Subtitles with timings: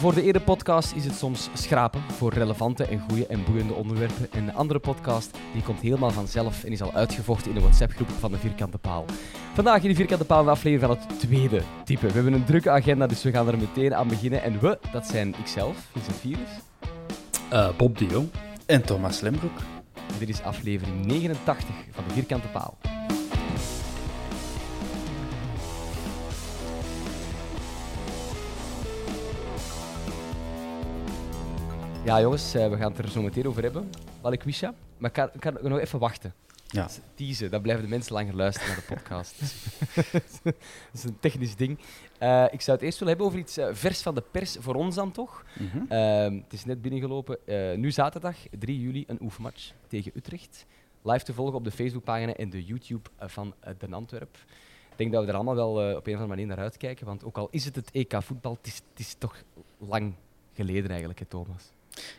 [0.00, 4.32] Voor de ene podcast is het soms schrapen voor relevante en goede en boeiende onderwerpen.
[4.32, 8.08] En de andere podcast die komt helemaal vanzelf en is al uitgevochten in de WhatsApp-groep
[8.08, 9.04] van de Vierkante Paal.
[9.54, 12.06] Vandaag in de Vierkante Paal een aflevering van het tweede type.
[12.06, 14.42] We hebben een drukke agenda, dus we gaan er meteen aan beginnen.
[14.42, 16.50] En we, dat zijn ikzelf, Vincent Virus.
[17.50, 18.28] Eh, Bob de Jong.
[18.66, 19.58] En Thomas Lembroek.
[19.94, 22.78] En dit is aflevering 89 van de Vierkante Paal.
[32.04, 33.90] Ja, jongens, eh, we gaan het er zo meteen over hebben.
[34.20, 34.74] Balikwisha.
[34.98, 36.34] Maar ik kan, ik kan nog even wachten.
[36.66, 36.88] Ja.
[37.14, 39.40] Teasen, dan blijven de mensen langer luisteren naar de podcast.
[40.42, 40.54] dat
[40.92, 41.78] is een technisch ding.
[42.18, 44.74] Eh, ik zou het eerst willen hebben over iets eh, vers van de pers, voor
[44.74, 45.44] ons dan toch.
[45.58, 45.84] Mhm.
[45.88, 47.38] Ehm, het is net binnengelopen.
[47.80, 50.66] Nu zaterdag, 3 juli, een oefenmatch tegen Utrecht.
[51.02, 54.36] Live te volgen op de Facebookpagina en de YouTube van Den Antwerp.
[54.90, 57.06] Ik denk dat we er allemaal wel op een of andere manier naar uitkijken.
[57.06, 59.42] Want ook al is het het EK voetbal, het is, het is toch
[59.78, 60.14] lang
[60.54, 61.72] geleden eigenlijk, hè, Thomas.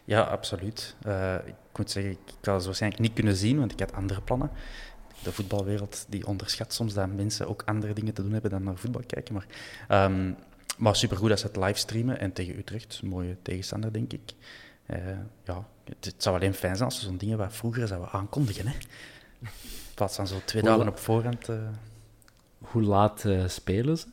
[0.06, 0.96] Ja, absoluut.
[1.04, 4.22] Eh, ik moet zeggen, ik had het waarschijnlijk niet kunnen zien, want ik had andere
[4.22, 4.52] plannen.
[5.24, 8.78] De voetbalwereld die onderschat soms dat mensen ook andere dingen te doen hebben dan naar
[8.78, 9.34] voetbal kijken.
[9.34, 9.46] Maar,
[9.88, 10.34] ehm,
[10.78, 13.00] maar supergoed dat ze het livestreamen en tegen Utrecht.
[13.04, 14.34] Een mooie tegenstander, denk ik.
[14.86, 14.98] Eh,
[15.44, 18.68] ja, het, het zou alleen fijn zijn als we zo'n dingen wat vroeger zouden aankondigen.
[18.68, 18.74] Hè?
[19.42, 19.50] In
[19.96, 21.50] plaats van zo twee dagen op voorhand.
[21.50, 21.56] eh.
[22.58, 24.06] Hoe laat eh, spelen ze?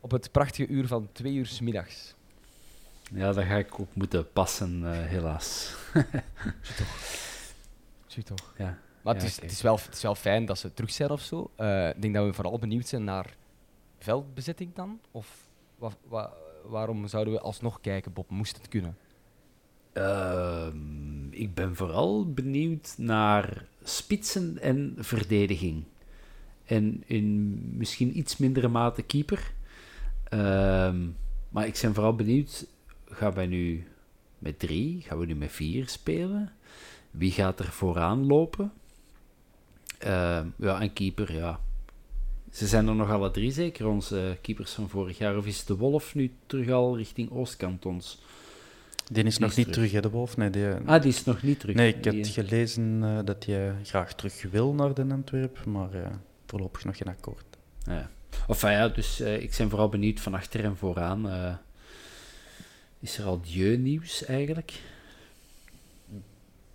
[0.00, 2.14] Op het prachtige uur van twee uur 's middags.
[3.12, 5.74] Ja, dat ga ik ook moeten passen, eh, helaas.
[8.06, 8.54] Zie je toch?
[8.58, 8.78] Ja.
[9.02, 11.20] Maar het, is, het, is wel, het is wel fijn dat ze terug zijn of
[11.20, 11.50] zo.
[11.56, 13.36] Eh, ik denk dat we vooral benieuwd zijn naar
[13.98, 15.00] veldbezetting dan.
[15.10, 15.48] Of
[15.78, 16.32] wa- wa-
[16.64, 18.30] waarom zouden we alsnog kijken, Bob?
[18.30, 18.96] Moest het kunnen?
[19.92, 25.84] Ehm, ik ben vooral benieuwd naar spitsen en verdediging.
[26.64, 29.52] En in misschien iets mindere mate keeper.
[30.24, 31.06] Ehm,
[31.48, 32.66] maar ik ben vooral benieuwd,
[33.10, 33.86] gaan wij nu
[34.38, 36.52] met drie, gaan we nu met vier spelen?
[37.10, 38.72] Wie gaat er vooraan lopen?
[39.98, 41.60] Ehm, ja, en keeper, ja.
[42.52, 45.36] Ze zijn er nog alle drie zeker, onze keepers van vorig jaar.
[45.36, 48.20] Of is de Wolf nu terug al richting Oostkantons?
[49.12, 49.78] Die is nog is niet terug.
[49.88, 50.36] terug, hè, de Wolf.
[50.36, 51.74] Nee, die, Ah, die is nog niet terug.
[51.76, 55.92] nee ik Die- heb gelezen eh, dat hij graag terug wil naar Den Antwerp, maar
[55.92, 56.10] eh,
[56.46, 57.44] voorlopig nog geen akkoord.
[57.84, 58.10] Ja.
[58.48, 61.26] Enfin ja, dus eh, ik ben vooral benieuwd van achter en vooraan.
[63.00, 64.72] Is er al Dieu-nieuws eigenlijk?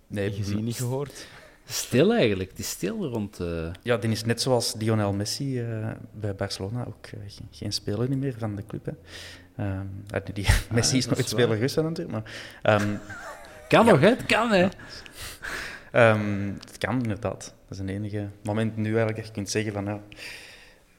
[0.06, 1.26] Nee, gezien, niet gehoord.
[1.66, 3.40] Stil eigenlijk, het is stil rond...
[3.40, 7.72] eh, Ja, die is net zoals Lionel Messi eh, bij Barcelona ook eh, geen, geen
[7.72, 8.84] speler meer van de club.
[8.86, 8.92] Hè.
[9.56, 12.32] Ehm, ah, die, Messi is nog een speler dan natuurlijk, maar
[12.62, 12.96] ehm,
[13.68, 14.08] Kan nog, hè?
[14.08, 14.68] Het kan, hè?
[15.92, 17.54] ehm, het kan inderdaad.
[17.68, 20.00] Dat is een enige moment nu eigenlijk dat je kunt zeggen van ja,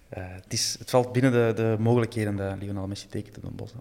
[0.10, 3.56] eh, het, is, het valt binnen de, de mogelijkheden dat Lionel Messi tekent in een
[3.56, 3.72] bos.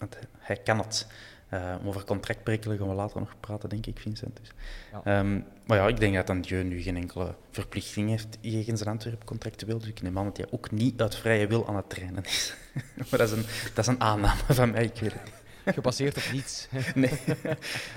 [0.00, 1.06] Want hij- kan het.
[1.48, 4.36] Eh, over contractbrekelen gaan we later nog praten, denk ik, Vincent.
[4.40, 4.50] Dus.
[4.92, 5.00] Ja.
[5.04, 9.24] Ehm, maar ja, ik denk dat Andieu nu geen enkele verplichting heeft jegens een Antwerp
[9.24, 9.78] contractueel.
[9.78, 12.54] Dus ik neem aan dat hij ook niet uit vrije wil aan het trainen is.
[13.10, 13.44] maar dat is, een,
[13.74, 15.34] dat is een aanname van mij, ik weet het niet.
[15.74, 16.68] Gebaseerd op niets.
[16.94, 17.18] Nee,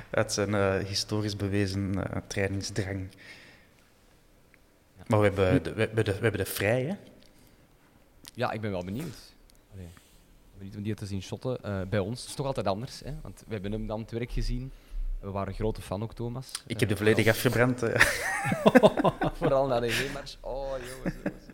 [0.09, 3.07] uit zijn eh, historisch bewezen eh, trainingsdrang.
[5.07, 6.97] Maar we hebben de, we hebben de, we hebben de vrije.
[8.33, 9.32] Ja, ik ben wel benieuwd.
[10.77, 11.63] Om die te zien shotten.
[11.63, 13.11] Eh, bij ons is het toch altijd anders, hè?
[13.21, 14.71] want we hebben hem dan het werk gezien.
[15.19, 16.51] We waren grote fan ook, Thomas.
[16.51, 17.83] Ik Eh, heb de volledig afgebrand.
[17.83, 18.01] eh.
[19.39, 20.37] Vooral na de G-match.
[20.41, 21.15] Oh, jongens.
[21.23, 21.45] jongens.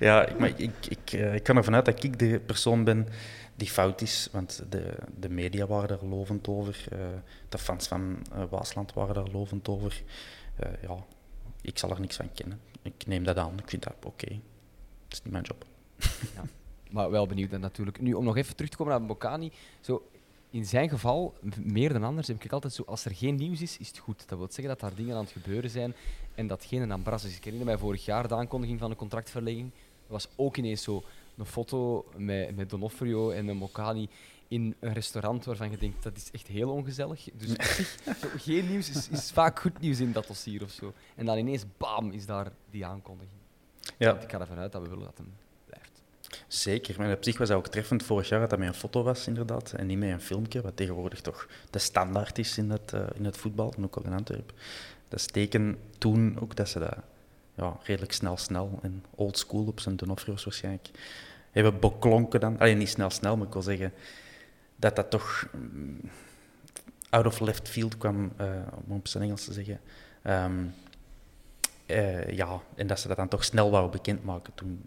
[0.00, 2.84] Ja, ik, maar ik, ik, ik, eh, ik kan ervan uit dat ik de persoon
[2.84, 3.08] ben
[3.56, 4.28] die fout is.
[4.32, 6.84] Want de, de media waren daar lovend over.
[6.92, 6.98] eh,
[7.48, 10.02] de fans van eh, Waasland waren daar lovend over.
[10.56, 10.96] Eh, ja,
[11.60, 12.60] ik zal er niks van kennen.
[12.82, 13.58] Ik neem dat aan.
[13.58, 14.26] Ik vind dat oké.
[15.04, 15.64] Het is niet mijn job.
[16.94, 18.00] Maar wel benieuwd dan natuurlijk.
[18.00, 19.52] Nu, om nog even terug te komen naar Bocani.
[19.80, 20.08] Zo,
[20.50, 22.82] in zijn geval, meer dan anders, heb ik altijd zo...
[22.86, 24.28] Als er geen nieuws is, is het goed.
[24.28, 25.94] Dat wil zeggen dat daar dingen aan het gebeuren zijn
[26.34, 27.36] en dat geen ambras is.
[27.36, 29.70] Ik herinner mij vorig jaar de aankondiging van de contractverlenging.
[30.06, 31.02] Er was ook ineens zo
[31.36, 34.08] een foto met, met Donofrio en een Bocani
[34.48, 37.28] in een restaurant waarvan je denkt, dat is echt heel ongezellig.
[37.34, 37.48] Dus
[38.20, 40.92] zo, geen nieuws is, is vaak goed nieuws in dat dossier of zo.
[41.14, 43.38] En dan ineens, bam, is daar die aankondiging.
[43.98, 45.43] Ja, ik ga ervan uit dat we willen dat hem.
[46.60, 46.94] Zeker.
[46.98, 49.26] Maar op zich was dat ook treffend vorig jaar dat dat met een foto was,
[49.26, 49.72] inderdaad.
[49.72, 53.24] En niet met een filmpje, wat tegenwoordig toch de standaard is in het, eh, in
[53.24, 54.54] het voetbal, en ook al in Antwerpen.
[55.08, 56.96] Dat is teken toen ook dat ze dat
[57.54, 60.90] ja, redelijk snel, snel en old school op zijn Donofrio's waarschijnlijk
[61.50, 62.58] hebben beklonken dan.
[62.58, 63.92] Alleen niet snel, snel, maar ik wil zeggen
[64.76, 66.00] dat dat toch mm,
[67.10, 68.46] out of left field kwam, eh,
[68.86, 69.80] om op zijn Engels te zeggen.
[70.22, 70.64] Ehm,
[71.86, 74.82] eh, ja, en dat ze dat dan toch snel wouden bekendmaken toen.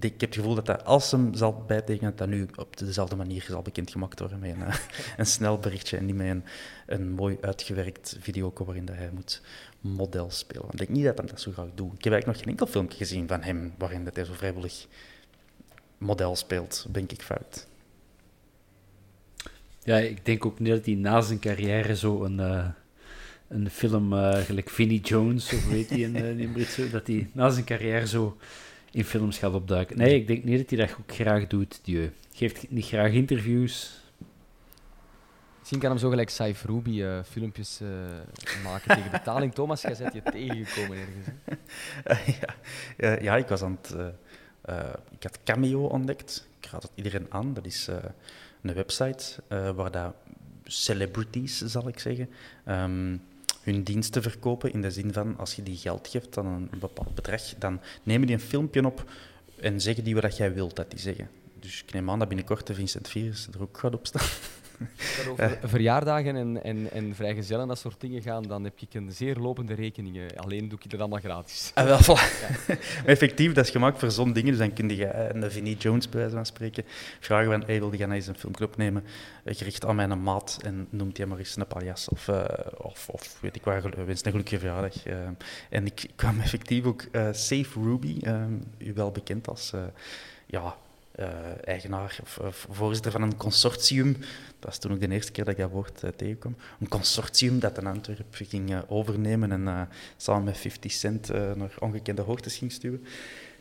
[0.00, 3.16] Ik, heb het gevoel dat, dat als hem zal bijtekenen, dat dat nu op dezelfde
[3.16, 4.78] manier zal bekendgemaakt worden met een, eh,
[5.16, 6.44] een snel berichtje en niet met een,
[6.86, 9.42] een mooi uitgewerkt video waarin dat hij moet
[9.80, 10.68] model spelen.
[10.70, 11.92] Ik denk niet dat hij dat zo graag doet.
[11.92, 14.86] Ik heb eigenlijk nog geen enkel filmpje gezien van hem waarin dat hij zo vrijwillig
[15.98, 16.86] model speelt.
[16.90, 17.66] Denk ik fout.
[19.82, 22.68] Ja, ik denk ook niet dat hij na zijn carrière zo een, eh,
[23.48, 27.50] een film eh, gelijk Vinnie Jones, of weet hij in, in Britse, dat hij na
[27.50, 28.36] zijn carrière zo
[28.90, 29.96] in films gaat opduiken.
[29.98, 32.12] Nee, ik denk niet dat hij dat ook graag doet, Dieu.
[32.32, 34.00] Geeft niet graag interviews.
[35.58, 37.88] Misschien kan hem zo gelijk Saif Ruby eh, filmpjes eh,
[38.64, 39.54] maken tegen betaling.
[39.58, 41.26] Thomas, jij bent je tegengekomen ergens.
[42.04, 42.32] hè?
[42.40, 42.54] ja,
[43.16, 43.92] eh, ja, ik was aan het.
[43.94, 44.06] eh,
[44.62, 46.48] eh, ik had Cameo ontdekt.
[46.60, 47.54] Ik raad het iedereen aan.
[47.54, 47.96] Dat is eh,
[48.62, 50.14] een website eh, waar dat
[50.64, 52.28] celebrities, zal ik zeggen,
[52.64, 53.16] ehm,
[53.72, 54.72] hun diensten verkopen.
[54.72, 58.26] In de zin van als je die geld geeft aan een bepaald bedrag, dan nemen
[58.26, 59.10] die een filmpje op
[59.60, 61.30] en zeggen die wat jij wilt dat die zeggen.
[61.60, 64.26] Dus ik neem aan dat binnenkort de Vincent Virus er ook gaat op staan.
[64.78, 68.80] Als het over verjaardagen en, en, en vrijgezellen en dat soort dingen gaan, dan heb
[68.80, 70.16] ik een zeer lopende rekening.
[70.16, 70.22] eh.
[70.36, 71.70] Alleen doe ik dat allemaal gratis.
[71.74, 72.22] Ah, wel, voilà.
[73.04, 74.50] effectief, dat is gemaakt voor zo'n dingen.
[74.50, 76.84] Dus dan kun je eh, een Vinnie Jones, bij wijze van spreken,
[77.20, 79.04] vragen van, hey, wil je nou eens een filmpje opnemen,
[79.44, 82.44] eh, gericht aan mijn maat, en noemt hij maar eens een paljas, of, eh,
[82.76, 85.06] of, of weet ik waar, wens een gelukkige verjaardag.
[85.06, 85.16] eh.
[85.70, 88.42] en ik, kwam effectief ook eh, Safe Ruby, eh,
[88.78, 89.72] u wel bekend als...
[89.72, 89.80] eh,
[90.46, 90.76] ja,
[91.12, 91.28] eh,
[91.64, 94.16] eigenaar of, of voorzitter van een consortium.
[94.58, 96.56] Dat was toen ook de eerste keer dat ik dat woord eh, tegenkwam.
[96.80, 99.80] Een consortium dat in Antwerpen ging eh, overnemen en eh,
[100.16, 103.00] samen met 50 Cent naar ongekende hoogtes ging stuwen.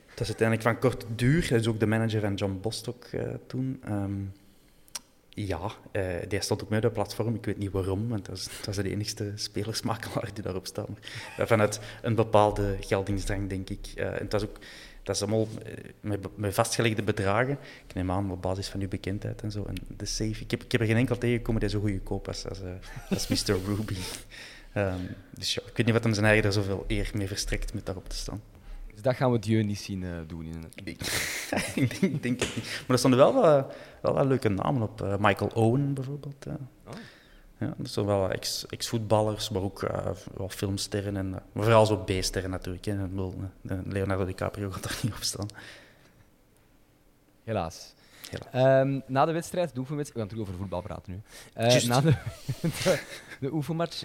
[0.08, 1.50] Dat is uiteindelijk van kort duur.
[1.50, 3.06] Hij is ook de manager van John Bostock
[3.48, 3.82] toen.
[3.84, 4.14] Ehm,
[5.30, 5.72] ja,
[6.28, 7.36] die stond ook mee op het platform.
[7.36, 10.90] Ik weet niet waarom, want dat was, dat de enigste spelersmakelaar die daarop staat.
[11.38, 13.88] Vanuit een bepaalde geldingsdrang, denk ik.
[13.96, 14.58] En het was ook,
[15.08, 15.48] dat is allemaal
[16.02, 17.58] eh, met, vastgelegde bedragen.
[17.88, 19.66] Ik neem aan op basis van uw bekendheid en zo.
[19.68, 22.28] En de safe, ik heb, ik heb er geen enkel tegengekomen die zo goede koop
[22.28, 22.70] als, als, eh,
[23.10, 23.56] als Mr.
[23.66, 23.96] Ruby.
[24.74, 25.00] Ehm,
[25.34, 27.86] dus ja, ik weet niet wat hem zijn eigen er zoveel eer mee verstrekt met
[27.86, 28.42] daarop te staan.
[28.94, 30.46] Dus dat gaan we Dieu niet zien eh, doen.
[30.46, 30.74] In het...
[30.76, 30.86] Ik,
[31.84, 32.66] ik, denk, ik denk het niet.
[32.66, 33.34] Maar er stonden wel,
[34.02, 35.18] wel wat leuke namen op.
[35.20, 36.46] Michael Owen bijvoorbeeld.
[36.48, 36.94] Oh.
[37.60, 39.80] Ja, dat zijn wel ex- ex-voetballers, maar ook
[40.38, 41.18] wel filmsterren.
[41.18, 42.86] En, eh, maar vooral zo B-sterren natuurlijk.
[42.86, 43.04] Hè.
[43.04, 45.48] Eh, Leonardo DiCaprio gaat er niet op staan.
[47.44, 47.96] Helaas.
[48.52, 51.22] Ehm, na de wedstrijd, de oefenwedstrijd, we gaan terug over voetbal praten nu.
[51.56, 51.88] Juist.
[51.88, 52.12] na de,
[52.62, 53.02] de,
[53.40, 54.04] de oefenmatch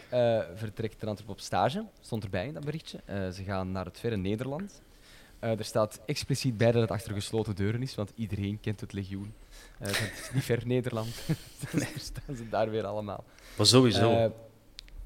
[0.55, 3.01] vertrekt de Antwerp op stage, stond erbij in dat berichtje.
[3.07, 4.83] Ze gaan naar het verre Nederland.
[5.39, 9.35] Er staat expliciet bij dat het achter gesloten deuren is, want iedereen kent het legioen.
[9.79, 11.27] Eh, dat is niet ver Nederland.
[11.61, 13.25] dus daar staan ze daar weer allemaal.
[13.57, 14.11] Maar sowieso.
[14.11, 14.31] Eh,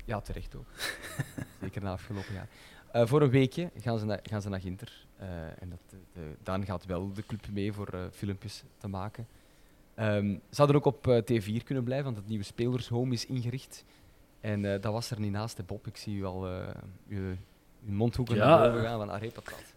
[0.04, 0.66] ja, terecht ook.
[1.60, 2.48] Zeker na afgelopen jaar.
[2.92, 5.06] Eh, voor een weekje gaan ze, na- gaan ze naar Ginter.
[5.58, 9.26] En dat, de, de- Daan gaat wel de club mee voor filmpjes te maken.
[9.94, 13.84] Ehm, ze hadden ook op eh, T4 kunnen blijven, want het nieuwe spelershome is ingericht.
[14.40, 15.86] En dat was er niet naast, hè, Bob.
[15.86, 17.36] Ik zie u al je,
[17.80, 19.74] je mondhoeken Ja, naar boven gaan van Arre patat.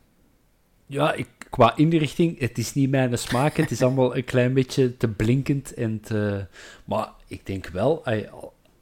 [0.92, 1.16] Ja,
[1.50, 3.58] qua inrichting, het is niet mijn smaak.
[3.58, 5.74] Het is allemaal een klein beetje te blinkend.
[5.74, 6.46] En te,
[6.86, 8.04] maar ik denk wel,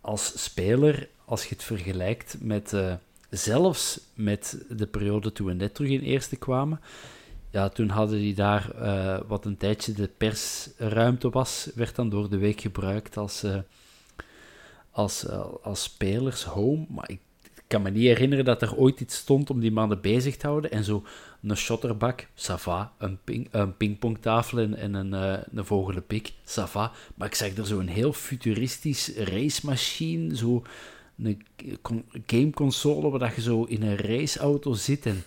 [0.02, 2.74] als speler, als je het vergelijkt met...
[2.74, 2.94] eh,
[3.30, 6.80] zelfs met de periode toen we net terug in eerste kwamen,
[7.52, 12.30] ja, toen hadden die daar, eh, wat een tijdje de persruimte was, werd dan door
[12.30, 13.58] de week gebruikt als, uh,
[14.92, 15.30] als,
[15.62, 16.86] als spelers home.
[16.90, 17.20] Maar ik
[17.68, 20.72] kan me niet herinneren dat er ooit iets stond om die mannen bezig te houden.
[20.72, 21.04] En zo
[21.42, 25.14] een shotterbak, sava, een, ping, een pingpongtafel en, en een,
[25.54, 26.92] een vogelenpik, sava.
[27.16, 30.64] Maar ik zag er zo een heel futuristisch racemachine, zo
[31.24, 31.46] een
[32.26, 35.24] gameconsole waar je zo in een raceauto zit en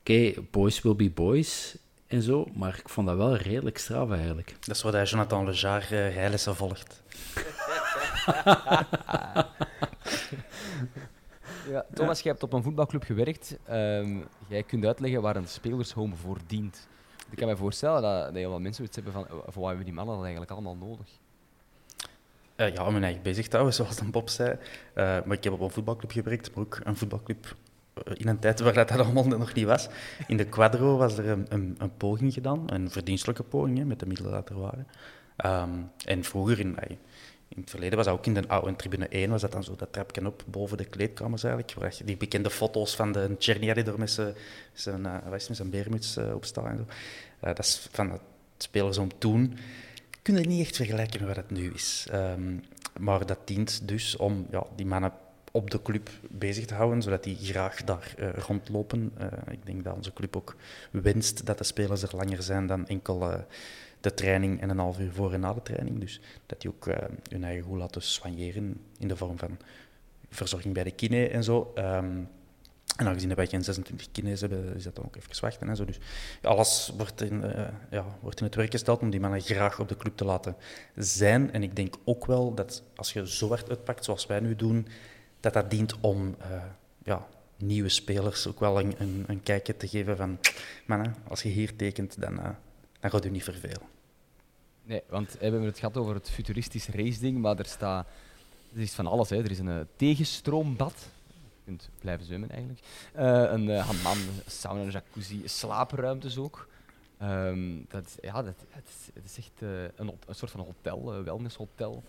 [0.00, 1.76] oké, boys will be boys
[2.06, 4.54] en zo, maar ik vond dat wel redelijk straf eigenlijk.
[4.60, 7.02] Dat is wat hij Jonathan Lejar uh, rijlessen volgt.
[11.68, 13.58] ja, Thomas, jij hebt op een voetbalclub gewerkt.
[13.70, 16.88] Um, jij kunt uitleggen waar een spelershome voor dient.
[17.30, 19.84] Ik kan me voorstellen dat, dat heel veel mensen iets hebben van, voor wat hebben
[19.84, 21.06] die mannen dat eigenlijk allemaal nodig?
[22.56, 24.50] Uh, ja, mijn eigen bezig te houden, zoals dan Bob zei.
[24.50, 24.58] Uh,
[24.94, 27.56] maar ik heb op een voetbalclub gewerkt, maar ook een voetbalclub
[28.12, 29.88] in een tijd waar dat allemaal nog niet was.
[30.26, 34.00] In de Quadro was er een, een, een poging gedaan, een verdienstelijke poging, hè, met
[34.00, 34.86] de middelen dat er waren.
[35.44, 36.78] Um, en vroeger, in,
[37.48, 39.76] in het verleden, was dat ook in de oude tribune 1, was dat dan zo
[39.76, 43.98] dat trapje op boven de kleedkamers eigenlijk, die bekende foto's van de Czernia die er
[43.98, 44.34] met zijn,
[44.72, 46.44] zijn, uh, met zijn beermuts uh, op.
[46.44, 46.78] En.
[46.78, 46.86] Uh,
[47.40, 48.20] dat is van het
[48.56, 49.58] spelers om toen.
[50.22, 52.06] Kun je niet echt vergelijken met wat het nu is.
[52.12, 52.62] Um,
[53.00, 55.12] maar dat dient dus om ja, die mannen
[55.50, 58.14] op de club bezig te houden, zodat die graag daar
[58.46, 59.12] rondlopen.
[59.50, 60.56] Ik denk dat onze club ook
[60.90, 63.44] wenst dat de spelers er langer zijn dan enkel
[64.04, 66.00] de training en een half uur voor en na de training.
[66.00, 66.86] Dus dat die ook
[67.30, 69.58] hun eigen goed laten soigneren in de vorm van
[70.30, 71.72] verzorging bij de kine en zo.
[71.78, 72.28] Um,
[72.96, 75.68] en aangezien wij geen 26 kines hebben, is dat dan ook even wachten.
[75.68, 75.84] En zo.
[75.84, 75.98] Dus
[76.42, 79.88] alles wordt in, uh, ja, wordt in het werk gesteld om die mannen graag op
[79.88, 80.56] de club te laten
[80.96, 81.52] zijn.
[81.52, 84.86] En ik denk ook wel dat als je zo hard uitpakt zoals wij nu doen,
[85.40, 86.62] dat dat dient om uh,
[87.02, 90.38] ja, nieuwe spelers ook wel een, een, kijkje te geven van
[90.86, 92.48] mannen, als je hier tekent, dan, uh,
[93.00, 93.93] dan gaat u niet vervelen.
[94.84, 98.06] Nee, want we hebben het gehad over het futuristisch race-ding, maar er staat
[98.74, 99.30] er is van alles.
[99.30, 99.36] Hè.
[99.36, 101.08] Er is een uh, tegenstroombad.
[101.28, 102.80] Je kunt blijven zwemmen eigenlijk.
[103.16, 106.68] Uh, een uh, hammam, sauna, een jacuzzi, slaapruimtes ook.
[107.22, 109.60] Um, dat, ja, dat, het, is, het is echt
[109.96, 112.02] een, een, soort van hotel, wellnesshotel.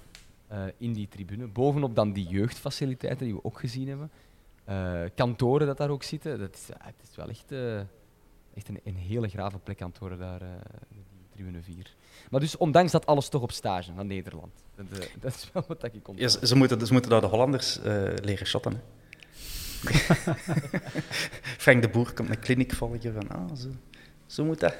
[0.78, 1.48] In die tribune.
[1.48, 4.12] Bovenop dan die jeugdfaciliteiten die we ook gezien hebben.
[5.16, 6.40] Kantoren dat daar ook zitten.
[6.40, 7.52] Dat is, het is wel echt,
[8.54, 10.42] echt een, een, hele grave plek kantoren daar,
[11.36, 11.94] tribune 4.
[12.30, 14.52] Maar dus ondanks dat alles toch op stage naar Nederland.
[14.76, 14.86] Dat,
[15.22, 15.94] dat is wel wat ik.
[16.16, 17.80] Ja, ze, ze, moeten, ze moeten daar de Hollanders
[18.22, 18.82] leren shotten.
[21.66, 23.68] Frank de Boer komt een kliniek volgen van, ah, zo,
[24.26, 24.76] zo moet dat.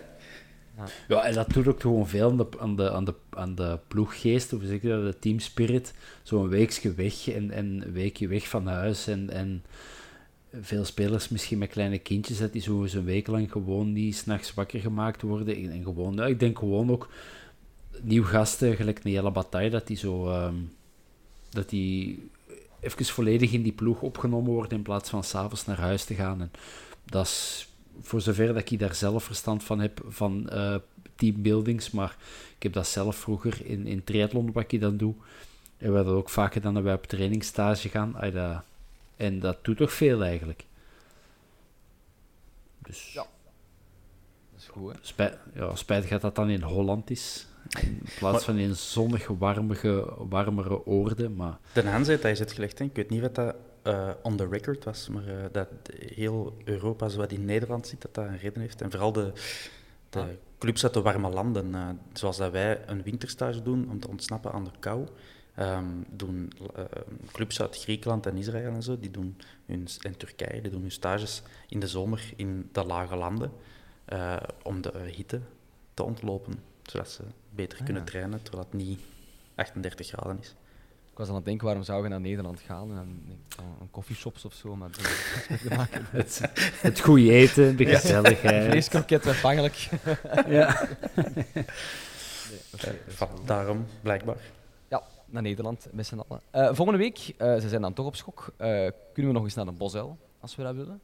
[0.78, 0.86] Ja.
[1.08, 3.80] ja, en dat doet ook gewoon veel aan de, aan de, aan de, aan de
[3.88, 5.94] ploeggeest, of zeker de teamspirit.
[6.24, 9.08] Zo'n weekje weg en, en een weekje weg van huis.
[9.08, 9.64] En, en
[10.62, 14.54] veel spelers misschien met kleine kindjes, dat die zo een week lang gewoon niet s'nachts
[14.54, 15.72] wakker gemaakt worden.
[15.72, 17.10] En, gewoon, ik denk gewoon ook
[18.02, 20.30] nieuw gasten, gelijk hele bataille, dat die zo...
[20.46, 20.74] Um,
[21.50, 22.30] dat die
[22.80, 26.42] even volledig in die ploeg opgenomen worden in plaats van s'avonds naar huis te gaan.
[26.42, 26.52] En
[27.06, 27.68] dat is
[28.02, 30.76] voor zover dat ik daar zelf verstand van heb, van uh,
[31.16, 32.18] teambuildings, maar
[32.56, 35.14] ik heb dat zelf vroeger in, in triathlon, wat ik dan doe.
[35.78, 38.16] En we hadden ook vaak gedaan dat wij op trainingsstage gaan.
[38.16, 38.64] Ay, dat,
[39.16, 40.66] en dat doet toch veel eigenlijk.
[42.78, 43.14] Dus...
[43.14, 43.26] Ja.
[44.52, 44.98] Dat is goed, hè?
[45.02, 47.48] Spijt, ja, spijtig dat dat dan in Holland is.
[47.82, 51.36] In plaats van in zonnige, warmige, warmere oorden.
[51.36, 51.58] Maar...
[51.74, 52.80] De aanzet, hij is het gelegd.
[52.80, 52.86] Hè?
[52.86, 55.68] Ik weet niet wat dat uh, on the record was, maar uh, dat
[56.00, 58.82] heel Europa, zoals in Nederland zit, dat dat een reden heeft.
[58.82, 59.32] En vooral de,
[60.10, 60.26] de ah.
[60.58, 64.52] clubs uit de warme landen, uh, zoals dat wij een winterstage doen om te ontsnappen
[64.52, 65.08] aan de kou,
[65.60, 66.52] um, doen
[67.32, 70.92] clubs uit Griekenland en Israël en zo, die doen hun, en Turkije, die doen hun
[70.92, 73.52] stages in de zomer in de lage landen
[74.64, 75.42] om de hitte
[75.94, 78.10] te ontlopen, zodat ze beter ah, kunnen ja.
[78.10, 79.00] trainen, terwijl het niet
[79.56, 80.56] 38 graden is.
[81.12, 82.90] Ik was aan het denken, waarom zou je naar Nederland gaan?
[82.90, 84.76] En dan denk ik, oh, een koffieshops of zo.
[84.76, 84.90] Maar
[86.12, 86.42] het,
[86.82, 88.66] het goede eten, de gezelligheid.
[88.70, 89.90] Vleeskroket afhankelijk.
[90.48, 90.78] ja.
[92.50, 94.38] Nee, okay, uh, daarom, blijkbaar.
[95.26, 96.42] Naar Nederland, met z'n allen.
[96.56, 98.68] Uh, volgende week, uh, ze zijn dan toch op schok, uh,
[99.14, 101.02] kunnen we nog eens naar een bosuil, als we dat willen.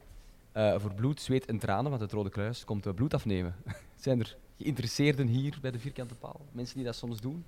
[0.80, 3.54] voor bloed, zweet en tranen, want het Rode Kruis komt bloed afnemen.
[4.00, 6.40] zijn er geïnteresseerden hier bij de Vierkante Paal?
[6.52, 7.44] Mensen die dat soms doen?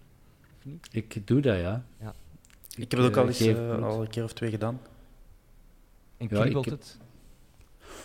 [0.58, 0.88] Of niet?
[0.90, 1.84] Ik doe dat, ja.
[2.00, 2.14] ja.
[2.76, 4.80] Ik heb het ook al, eens, uh, al een keer of twee gedaan.
[6.16, 6.80] En kriebelt ja, heb...
[6.80, 6.98] het?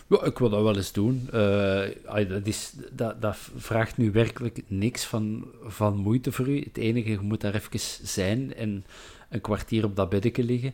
[0.09, 1.29] Ja, ik wil dat wel eens doen.
[1.33, 1.85] Uh,
[2.27, 6.59] dat, dat, dat, vraagt nu werkelijk niks van, van moeite voor u.
[6.59, 8.85] Het enige, je moet daar even zijn en
[9.29, 10.73] een kwartier op dat beddeke liggen.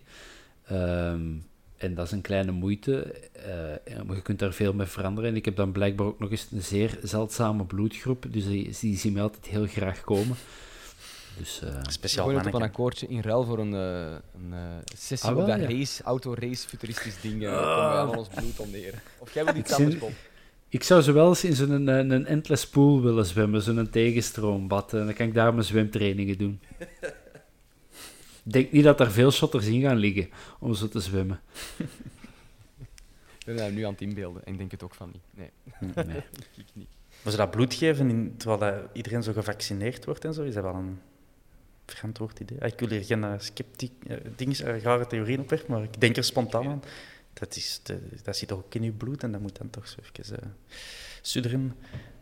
[0.72, 1.44] Um,
[1.77, 5.30] En dat is een kleine moeite, eh, je kunt daar veel mee veranderen.
[5.30, 8.98] En ik heb dan blijkbaar ook nog eens een zeer zeldzame bloedgroep, dus die, die
[8.98, 10.36] zien mij altijd heel graag komen.
[11.38, 14.60] Dus, eh, Speciaal op een akkoordje in ruil voor een, eh, een eh,
[14.98, 15.75] sessie Ah, op wel, dat ja.
[15.77, 17.34] race, auto-race, futuristisch ding.
[17.34, 19.01] komen wij allemaal ons bloed onderen.
[19.18, 20.12] Of jij wil iets anders, Bob?
[20.70, 24.94] ik zou zo wel eens in zo'n een, een endless pool willen zwemmen, zo'n tegenstroombad.
[24.94, 26.60] En dan kan ik daar mijn zwemtrainingen doen.
[28.44, 31.39] Ik denk niet dat er veel shotters in gaan liggen om zo te zwemmen.
[33.38, 35.24] Ik ben daar nu aan het inbeelden en ik denk het ook van niet.
[35.32, 35.50] Nee,
[36.06, 36.15] Nee.
[36.58, 36.88] ik niet.
[37.22, 40.54] Maar ze dat bloed geven in, terwijl dat iedereen zo gevaccineerd wordt en zo, is
[40.54, 41.00] dat wel een
[41.86, 42.62] verantwoord idee.
[42.62, 46.01] Ah, Ik wil hier geen uh, sceptiek, uh, dingen, uh, rare theorieën opwerpen, maar ik
[46.01, 46.84] denk er spontaan aan.
[47.34, 49.88] Dat, is de, dat zit toch ook in je bloed en dat moet dan toch
[49.88, 50.50] zo even uh,
[51.22, 51.75] sudderen.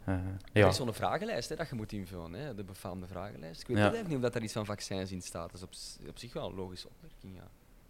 [0.07, 0.21] Uh, Er
[0.53, 0.67] ja.
[0.67, 3.61] is zo'n vragenlijst hè, dat je moet invullen, hè, de befaamde vragenlijst.
[3.61, 3.83] Ik weet Ja.
[3.83, 5.51] wel even niet of dat daar iets van vaccins in staat.
[5.51, 5.63] Dat is
[6.03, 7.47] op, op zich wel een logische opmerking, ja.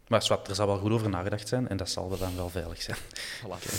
[0.07, 2.97] Maar er zal wel goed over nagedacht zijn en dat zal dan wel veilig zijn.
[3.43, 3.71] Voilà.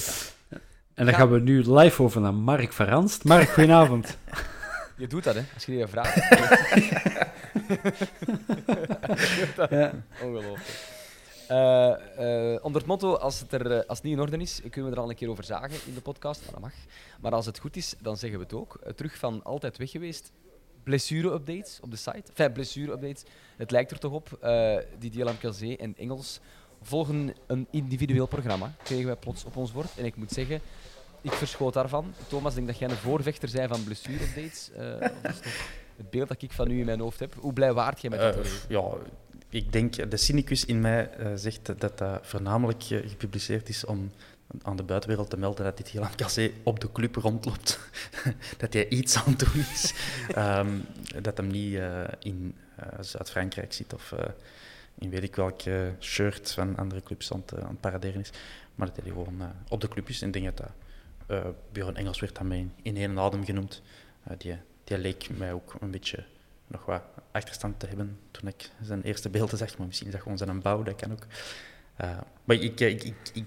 [0.94, 3.24] En dan Ga- gaan we nu live over naar Mark Verranst.
[3.24, 4.16] Mark, goedenavond.
[4.96, 6.14] Je doet dat, hè, als je die vraagt.
[9.70, 9.92] ja.
[10.22, 10.92] Ongelooflijk.
[11.48, 14.60] Eh, eh, onder het motto, als het, er, eh, als het niet in orde is,
[14.70, 16.72] kunnen we er al een keer over zagen in de podcast, maar dat mag.
[17.20, 18.78] Maar als het goed is, dan zeggen we het ook.
[18.96, 20.32] Terug van altijd weg geweest.
[20.82, 22.22] Blessure-updates op de site.
[22.28, 23.22] Enfin, blessure-updates.
[23.56, 24.38] Het lijkt er toch op.
[24.40, 26.40] eh die Calzee en Engels
[26.82, 29.90] volgen een individueel programma, kregen wij plots op ons bord.
[29.96, 30.60] En ik moet zeggen,
[31.20, 32.14] ik verschoot daarvan.
[32.28, 34.70] Thomas, ik denk dat jij een voorvechter bent van blessure-updates.
[35.94, 37.34] Eh, het beeld dat ik van u in mijn hoofd heb.
[37.34, 38.36] Hoe blij waard jij met dat?
[38.36, 38.82] Uh, ja,
[39.48, 44.10] ik denk, de cynicus in mij uh, zegt dat dat voornamelijk uh, gepubliceerd is om
[44.62, 47.78] aan de buitenwereld te melden dat dit heel Cassé op de club rondloopt.
[48.58, 49.94] dat hij iets aan het doen is.
[50.36, 50.84] um,
[51.26, 51.80] dat hem niet
[52.18, 52.54] in
[53.00, 54.14] Zuid-Frankrijk zit of
[54.98, 55.62] in weet ik welk
[56.00, 58.30] shirt van andere clubs aan het, aan het paraderen is.
[58.74, 60.22] Maar dat hij gewoon op de club is.
[60.22, 60.70] En denk dat dat...
[61.28, 63.82] Uh, Björn Engels werd daarmee in één adem genoemd.
[64.38, 66.24] die, die leek mij ook een beetje
[66.66, 69.78] nog wat achterstand te hebben toen ik zijn eerste beelden zag.
[69.78, 71.26] Maar misschien is dat gewoon zijn bouw, dat kan ook.
[72.00, 73.44] Uh, maar ik, ik, ik, ik,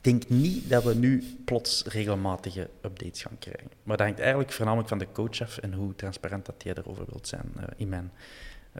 [0.00, 3.70] denk niet dat we nu plots regelmatige updates gaan krijgen.
[3.82, 7.04] Maar dat hangt eigenlijk voornamelijk van de coach af en hoe transparant dat jij erover
[7.08, 8.12] wilt zijn, uh, in mijn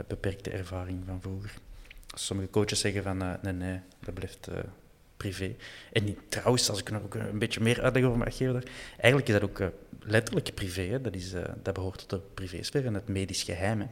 [0.06, 1.54] beperkte ervaring van vroeger.
[2.14, 4.48] Sommige coaches zeggen van, nee, nee, dat blijft
[5.20, 5.54] privé.
[5.92, 8.62] En trouwens, als ik nog ook een beetje meer uitleg over mag geven,
[8.96, 9.66] eigenlijk is dat ook uh,
[10.00, 10.82] letterlijk privé.
[10.82, 11.00] Hè.
[11.00, 13.80] Dat, is, uh, dat behoort tot de privésfeer en het medisch geheim.
[13.80, 13.86] Hè.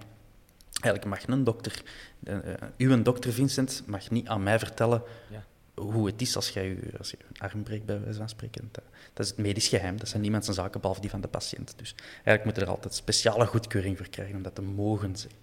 [0.80, 1.82] Eigenlijk mag een dokter,
[2.22, 2.38] uh,
[2.76, 5.44] uw dokter Vincent, mag niet aan mij vertellen ja.
[5.74, 8.68] hoe het is als, jij, als je arm breekt, bij wijze van spreken.
[8.72, 9.98] Dat, dat is het medisch geheim.
[9.98, 11.74] Dat zijn niemand zijn zaken, behalve die van de patiënt.
[11.76, 15.38] Dus eigenlijk moet er altijd speciale goedkeuring voor krijgen om dat te mogen zeggen.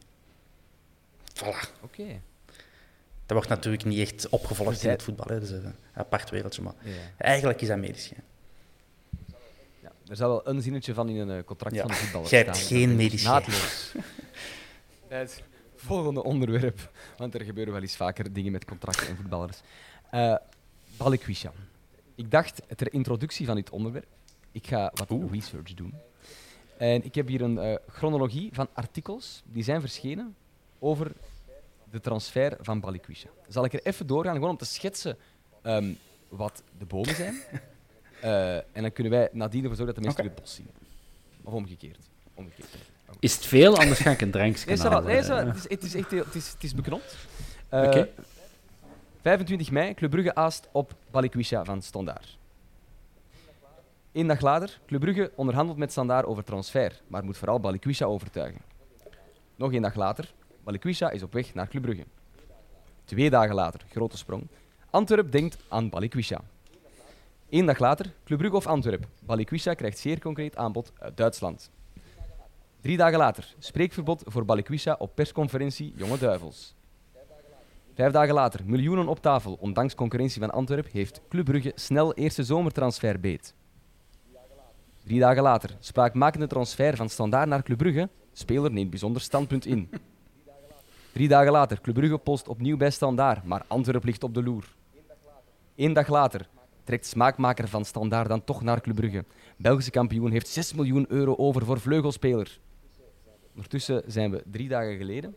[1.34, 1.82] Voilà.
[1.82, 2.02] Oké.
[2.02, 2.22] Okay.
[3.26, 5.26] Dat wordt natuurlijk niet echt opgevolgd in het voetbal.
[5.28, 5.34] Hè.
[5.34, 6.62] Dat is een apart wereldje.
[6.62, 6.92] Maar ja.
[7.18, 8.12] eigenlijk is dat medisch.
[9.82, 11.82] Ja, er zal wel een zinnetje van in een contract ja.
[11.82, 12.54] van de voetballer Jij staan.
[12.56, 13.24] hebt geen medisch.
[13.24, 13.92] Naadloos.
[15.08, 15.44] het
[15.76, 16.92] volgende onderwerp.
[17.18, 19.62] Want er gebeuren wel eens vaker dingen met contracten en voetballers.
[20.14, 20.36] Uh,
[20.98, 21.52] Balikwisha.
[22.16, 24.08] Ik dacht, ter introductie van dit onderwerp,
[24.52, 25.32] ik ga wat Oeh.
[25.32, 25.94] research doen.
[26.78, 30.36] En ik heb hier een uh, chronologie van artikels die zijn verschenen
[30.80, 31.12] over
[31.96, 33.30] de transfer van Balikwisha.
[33.48, 35.18] Zal ik er even doorgaan, gewoon om te schetsen
[35.64, 35.98] um,
[36.30, 37.36] wat de bomen zijn.
[38.24, 40.36] Uh, en dan kunnen wij nadien ervoor zorgen dat de mensen okay.
[40.36, 40.70] het bos zien.
[41.44, 42.10] Of omgekeerd.
[42.34, 42.70] omgekeerd.
[43.20, 43.78] Is het veel?
[43.78, 45.04] Anders ga ik een drankje nee, halen.
[45.04, 47.16] Nee, het, is, het, is echt, het, is, het is beknopt.
[47.74, 48.10] Uh, okay.
[49.22, 52.38] 25 mei, Club Brugge aast op Balikwisha van Standaard.
[54.12, 58.62] Eén dag later, Club Brugge onderhandelt met Standaard over transfer, maar moet vooral Balikwisha overtuigen.
[59.56, 60.34] Nog één dag later,
[60.66, 62.06] Balikwisha is op weg naar Club Brugge.
[63.04, 64.48] Twee dagen later, grote sprong,
[64.90, 66.42] Antwerp denkt aan Balikwisha.
[67.50, 69.08] Eén dag later, Club Brugge of Antwerp.
[69.26, 71.72] Balikwisha krijgt zeer concreet aanbod uit Duitsland.
[72.82, 76.76] Drie dagen later, spreekverbod voor Balikwisha op persconferentie Jonge Duivels.
[77.94, 79.58] Vijf dagen later, miljoenen op tafel.
[79.60, 83.54] Ondanks concurrentie van Antwerp heeft Club Brugge snel eerste zomertransfer beet.
[85.04, 88.10] Drie dagen later, spraakmakende transfer van Standaard naar Club Brugge.
[88.34, 89.90] Speler neemt bijzonder standpunt in.
[91.16, 94.76] Drie dagen later, Club Brugge post opnieuw bij Standaard, maar Antwerp ligt op de loer.
[95.76, 96.48] Eén dag later
[96.84, 99.26] trekt smaakmaker van Standaard dan toch naar Club Brugge.
[99.58, 102.60] Belgische kampioen heeft 6 miljoen euro over voor vleugelspeler.
[103.56, 105.36] Ondertussen zijn we drie dagen geleden.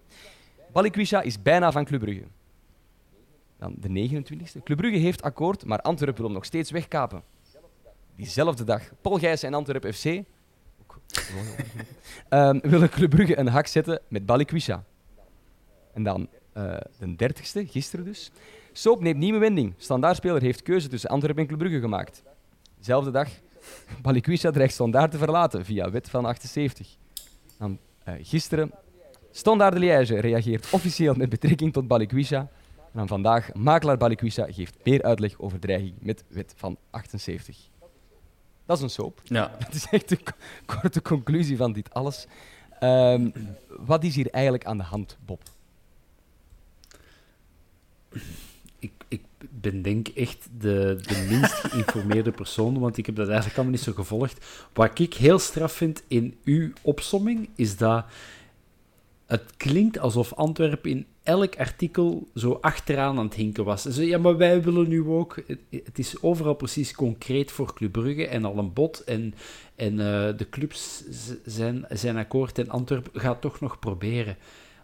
[0.72, 2.24] Balikwisha is bijna van Club Brugge.
[3.58, 4.62] Dan de 29e.
[4.64, 7.22] Club Brugge heeft akkoord, maar Antwerp wil hem nog steeds wegkapen.
[8.16, 10.24] Diezelfde dag, Paul en Antwerp FC um,
[12.70, 14.84] willen Club Brugge een hak zetten met Balikwisha.
[15.98, 18.30] En dan eh, de dertigste, gisteren dus.
[18.72, 19.74] Soap neemt nieuwe wending.
[19.76, 22.22] Standaardspeler heeft keuze tussen Antwerpen en Club Brugge gemaakt.
[22.80, 23.28] Zelfde dag,
[24.02, 26.96] Balikwisha dreigt Standaard te verlaten via wet van 78.
[27.58, 28.70] Dan eh, gisteren,
[29.30, 32.38] Standaard de Liège reageert officieel met betrekking tot Balikwisha.
[32.76, 37.56] En dan vandaag, makelaar Balikwisha geeft meer uitleg over dreiging met wet van 78.
[38.66, 39.20] Dat is een soap.
[39.24, 40.32] Ja, Dat is echt de ko-
[40.80, 42.26] korte conclusie van dit alles.
[42.80, 43.30] Ehm,
[43.68, 45.42] wat is hier eigenlijk aan de hand, Bob?
[48.78, 53.56] Ik, ik ben denk echt de, de minst geïnformeerde persoon, want ik heb dat eigenlijk
[53.56, 54.46] allemaal niet zo gevolgd.
[54.72, 58.04] Wat ik heel straf vind in uw opsomming, is dat
[59.28, 63.82] het klinkt alsof Antwerpen in elk artikel zo achteraan aan het hinken was.
[63.82, 65.36] Zo, ja, maar wij willen nu ook...
[65.70, 69.04] Het, is overal precies concreet voor Club Brugge en al een bod.
[69.04, 69.34] En,
[69.76, 71.04] en eh, de clubs
[71.44, 74.36] zijn, zijn akkoord en Antwerpen gaat toch nog proberen.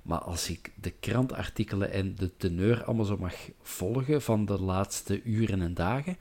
[0.05, 5.23] Maar als ik de krantartikelen en de teneur allemaal zo mag volgen van de laatste
[5.23, 6.17] uren en dagen,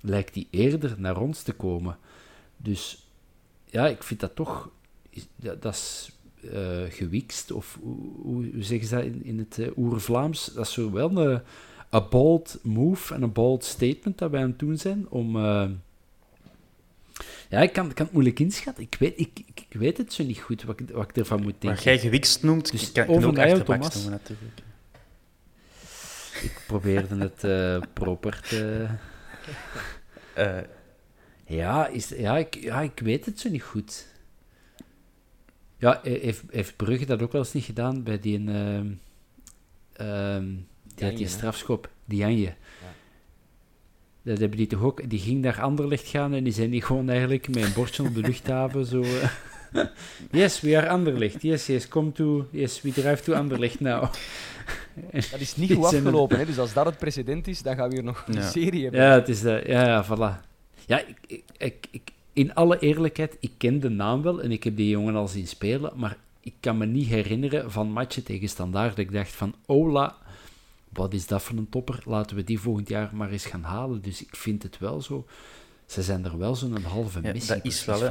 [0.00, 1.98] lijkt die eerder naar ons te komen.
[2.56, 3.06] Dus
[3.64, 4.70] ja, ik vind dat toch...
[5.36, 6.12] ja, dat is
[6.52, 7.78] eh gewikst, of
[8.22, 10.44] hoe, zeggen ze dat in, het eh, oer-Vlaams?
[10.54, 11.42] Dat is zo wel een,
[11.90, 15.36] een bold move en een bold statement dat wij aan het doen zijn om...
[15.36, 15.70] eh,
[17.50, 18.84] ja, ik kan, kan het moeilijk inschatten.
[18.84, 21.50] Ik weet, ik, ik, weet het zo niet goed wat ik, wat ik ervan moet
[21.50, 21.68] denken.
[21.68, 23.94] maar jij gewikst noemt, Dus kan ik over ook achterbaks Thomas.
[23.94, 24.58] noemen natuurlijk.
[26.42, 28.86] Ik probeerde het eh, proper te...
[30.34, 30.58] Eh,
[31.46, 34.06] Ja, is, ja, ik, ja, ik weet het zo niet goed.
[35.76, 38.86] Ja, he- heeft, heeft Brugge dat ook wel eens niet gedaan bij die, ehm
[39.92, 40.46] ehm
[40.94, 41.30] die, had die hè?
[41.32, 42.54] strafschop, die Anje.
[44.22, 47.08] Dat hebben die toch ook, die ging naar Anderlecht gaan en die zijn die gewoon
[47.08, 49.04] eigenlijk met een bordje op de luchthaven zo...
[49.72, 49.84] eh,
[50.40, 51.42] yes, we are Anderlecht.
[51.42, 52.46] Yes, yes, come to...
[52.50, 54.02] Yes, we drive to Anderlecht now.
[55.30, 56.46] Dat is niet goed afgelopen, hè?
[56.46, 58.50] dus als dat het precedent is, dan gaan we hier nog een Ja.
[58.50, 59.00] serie hebben.
[59.00, 59.66] Ja, het is dat.
[59.66, 60.46] Ja, ja, voilà.
[60.86, 64.76] Ja, ik, ik, ik, in alle eerlijkheid, ik ken de naam wel en ik heb
[64.76, 68.98] die jongen al zien spelen, maar ik kan me niet herinneren van matchen tegen Standaard
[68.98, 70.16] ik dacht van, ola,
[70.88, 72.02] wat is dat voor een topper?
[72.04, 74.02] Laten we die volgend jaar maar eens gaan halen.
[74.02, 75.26] Dus ik vind het wel zo...
[75.90, 78.10] Ze zijn er wel zo'n halve ja, missie dat is wel, hè.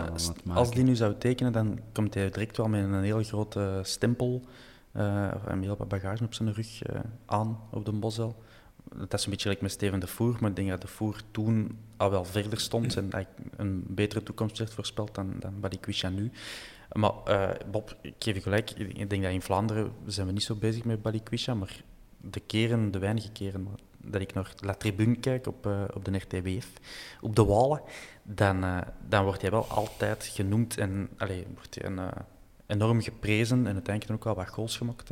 [0.53, 4.41] Als, die nu zou tekenen, dan komt hij direct wel met een heel grote stempel
[4.91, 8.43] eh, of een heel wat bagage op zijn rug eh, aan op de Bosel.
[8.95, 11.21] Dat is een beetje gelijk met Steven de Voer, maar ik denk dat de Voer
[11.31, 16.09] toen al wel verder stond en eigenlijk een betere toekomst werd voorspeld dan, dan Balikwisha
[16.09, 16.31] nu.
[16.91, 20.43] Maar eh, Bob, ik geef je gelijk, ik denk dat in Vlaanderen zijn we niet
[20.43, 21.83] zo bezig met Balikwisha, maar
[22.17, 23.67] de keren, de weinige keren
[24.03, 26.67] dat ik naar La Tribune kijk op, eh, op de RTBF,
[27.21, 27.81] op de Walen,
[28.23, 32.07] dan, eh, dan wordt hij wel altijd genoemd en allee, wordt hij een, eh,
[32.65, 35.12] enorm geprezen en uiteindelijk ook wel wat goals gemaakt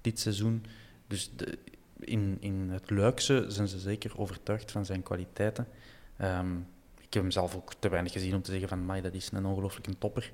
[0.00, 0.64] dit seizoen.
[1.06, 1.58] Dus de,
[1.98, 5.68] in, in het Luikse zijn ze zeker overtuigd van zijn kwaliteiten.
[6.16, 6.56] Ehm,
[7.00, 9.30] ik heb hem zelf ook te weinig gezien om te zeggen van, "Amai, dat is
[9.32, 10.32] een ongelooflijke topper.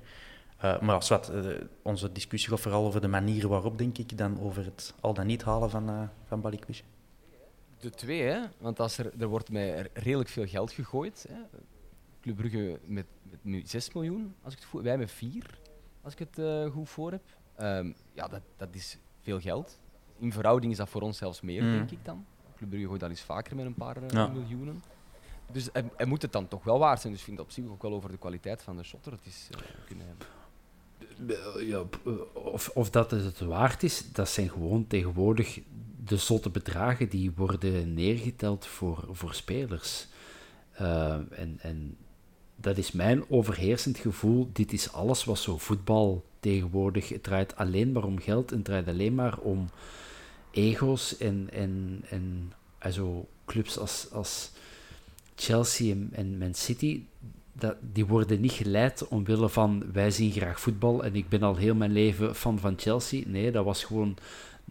[0.61, 1.31] Maar als wat,
[1.81, 5.25] onze discussie gaat vooral over de manier waarop, denk ik, dan over het al dan
[5.25, 6.83] niet halen van, eh van Balikwisha.
[7.79, 8.41] De twee, hè?
[8.57, 11.25] want als er, er wordt mij redelijk veel geld gegooid.
[11.29, 11.37] Hè?
[12.21, 15.59] Club Brugge met, met nu 6 miljoen, als ik het wij met 4,
[16.01, 17.23] als ik het eh, goed voor heb.
[17.55, 19.79] Ehm, ja, dat, dat is veel geld.
[20.17, 21.71] In verhouding is dat voor ons zelfs meer, Mm.
[21.71, 22.25] denk ik dan.
[22.57, 24.27] Club Brugge gooit al eens vaker met een paar eh, Ja.
[24.27, 24.83] miljoenen.
[25.51, 27.13] Dus hij, hij moet het dan toch wel waard zijn.
[27.13, 29.11] Dus ik vind op zich ook wel over de kwaliteit van de shotter.
[29.11, 30.07] Het is, eh, kunnen
[31.27, 31.83] Eh, ja,
[32.33, 35.59] of, of dat het waard is, dat zijn gewoon tegenwoordig
[36.05, 40.07] de zotte bedragen die worden neergeteld voor, voor spelers.
[40.71, 41.97] Eh, en, en
[42.55, 44.49] dat is mijn overheersend gevoel.
[44.53, 47.09] Dit is alles wat zo voetbal tegenwoordig.
[47.09, 49.69] Het draait alleen maar om geld en het draait alleen maar om
[50.51, 54.51] ego's en, en, en also, clubs als, als
[55.35, 57.01] Chelsea en, en Man City.
[57.53, 61.55] Dat, die worden niet geleid omwille van wij zien graag voetbal en ik ben al
[61.55, 63.23] heel mijn leven fan van Chelsea.
[63.25, 64.17] Nee, dat was gewoon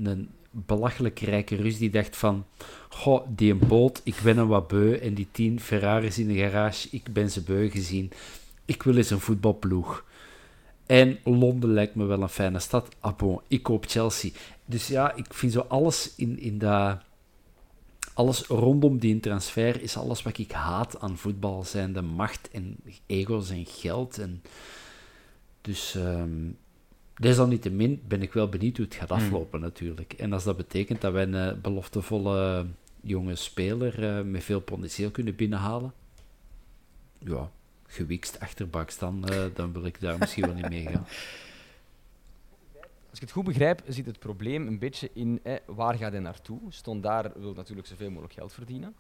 [0.03, 2.45] een belachelijk rijke Rus die dacht van
[2.89, 6.35] goh, die een boot, ik ben hem wat beu en die tien Ferraris in de
[6.35, 8.11] garage, ik ben ze beu gezien.
[8.65, 10.05] Ik wil eens een voetbalploeg.
[10.87, 12.89] En Londen lijkt me wel een fijne stad.
[13.01, 14.31] Ah bon, ik koop Chelsea.
[14.65, 16.99] Dus ja, ik vind zo alles in, in dat...
[18.15, 21.65] Alles rondom die transfer is alles wat ik haat aan voetbal.
[21.65, 24.19] Zijn de macht en ego's en geld.
[24.19, 24.43] En
[25.61, 26.51] dus ehm
[27.15, 30.13] desalniettemin ben ik wel benieuwd hoe het gaat aflopen natuurlijk.
[30.13, 32.67] En als dat betekent dat wij een eh, beloftevolle
[33.01, 35.93] jonge speler eh, met veel potentieel kunnen binnenhalen,
[37.19, 37.51] ja,
[37.87, 41.07] gewikst achterbaks, dan, eh, dan wil ik daar misschien wel niet mee gaan.
[43.11, 46.21] Als ik het goed begrijp, zit het probleem een beetje in eh, waar gaat hij
[46.21, 46.61] naartoe.
[46.69, 48.95] Stond daar wil natuurlijk zoveel mogelijk geld verdienen.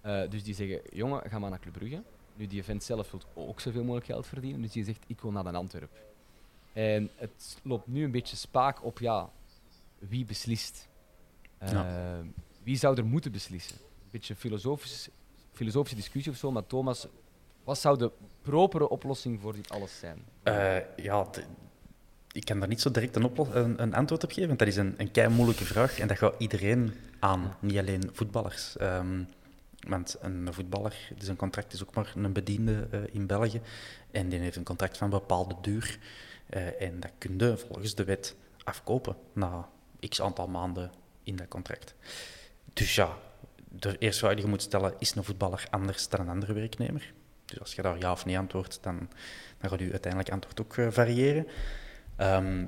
[0.00, 2.02] Eh, dus die zeggen, jongen, ga maar naar Club Brugge.
[2.36, 4.60] Nu, die event zelf wil ook zoveel mogelijk geld verdienen.
[4.62, 5.90] Dus die zegt, ik wil naar een Antwerp.
[6.74, 9.30] En het loopt nu een beetje spaak op, ja,
[9.98, 10.88] wie beslist?
[11.58, 12.22] Eh, Ja.
[12.62, 13.76] Wie zou er moeten beslissen?
[13.76, 15.08] Een beetje filosofisch,
[15.52, 17.06] filosofische discussie of zo, maar Thomas,
[17.64, 18.10] wat zou de
[18.42, 20.24] propere oplossing voor dit alles zijn?
[20.42, 21.44] Eh, ja, de-
[22.32, 24.76] ik kan daar niet zo direct een, een, een antwoord op geven, want dat is
[24.76, 28.76] een, een kei moeilijke vraag en dat gaat iedereen aan, niet alleen voetballers.
[28.76, 29.22] Ehm,
[29.88, 33.60] want een voetballer, dus een contract is ook maar een bediende eh, in België
[34.10, 35.98] en die heeft een contract van bepaalde duur
[36.46, 39.68] Eh, en dat kun je volgens de wet afkopen na
[40.08, 41.94] x aantal maanden in dat contract.
[42.72, 43.16] Dus ja,
[43.68, 47.12] de eerste vraag die je moet stellen, is een voetballer anders dan een andere werknemer?
[47.44, 49.08] Dus als je daar ja of nee antwoordt, dan,
[49.58, 51.46] dan gaat je uiteindelijk antwoord ook eh, variëren.
[52.16, 52.64] Ehm,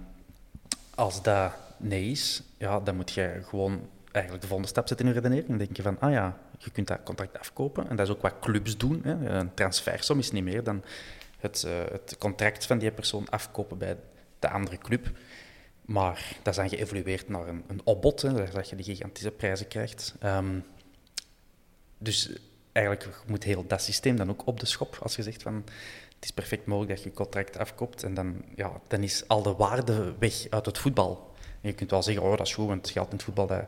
[0.95, 5.15] als dat nee is, ja, dan moet je gewoon eigenlijk de volgende stap zetten in
[5.15, 5.59] je redenering.
[5.59, 7.89] Denk je van, ah ja, je kunt dat contract afkopen.
[7.89, 9.01] En dat is ook wat clubs doen.
[9.05, 9.29] Hè.
[9.29, 10.83] Een transfersom is niet meer dan
[11.47, 13.97] het, eh, het contract van die persoon afkopen bij
[14.39, 15.11] de andere club.
[15.85, 18.21] Maar dat is dan geëvolueerd naar een, een opbod,
[18.53, 20.15] dat je die gigantische prijzen krijgt.
[20.21, 20.59] Ehm,
[21.99, 22.31] dus
[22.73, 24.99] eigenlijk moet heel dat systeem dan ook op de schop.
[25.03, 25.55] Als je zegt van
[26.15, 29.43] het is perfect mogelijk dat je je contract afkoopt en dan, ja, dan is al
[29.43, 31.35] de waarde weg uit het voetbal.
[31.61, 33.65] Je kunt wel zeggen, oh dat is goed, want geld in het voetbal, dat,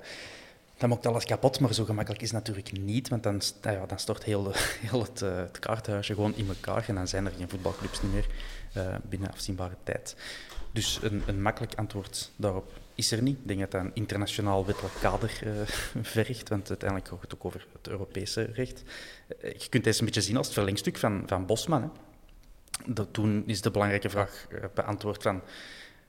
[0.79, 1.61] dat maakt alles kapot.
[1.61, 4.77] Maar zo gemakkelijk is het natuurlijk niet, want dan, st- ja, dan stort heel, de-
[4.89, 8.27] heel het, eh, het kaartenhuisje gewoon in elkaar en dan zijn er geen voetbalclubs meer
[8.73, 10.17] eh, binnen afzienbare tijd.
[10.73, 13.39] Dus een, een makkelijk antwoord daarop is er niet.
[13.39, 15.51] Ik denk dat een internationaal wettelijk kader eh,
[16.03, 18.83] vergt, want uiteindelijk gaat het ook over het Europese recht.
[19.41, 21.83] Je kunt deze een beetje zien als het verlengstuk van, van Bosman.
[21.83, 23.07] Hè.
[23.11, 25.41] Toen is de belangrijke vraag beantwoord van...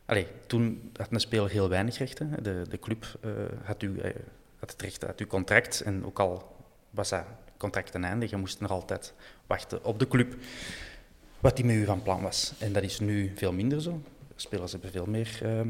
[0.06, 2.44] Allee, toen had een speler heel weinig rechten.
[2.44, 3.06] De, de club
[3.64, 4.02] had, u,
[4.60, 5.82] had het recht uit uw contract.
[5.82, 6.56] En ook al
[6.90, 7.24] was dat
[7.58, 9.14] contract ten einde, je moest nog altijd
[9.48, 10.36] wachten op de club
[11.40, 12.54] wat die met u van plan was.
[12.58, 14.02] En dat is nu veel minder zo.
[14.36, 15.70] Spelers hebben veel meer ehm,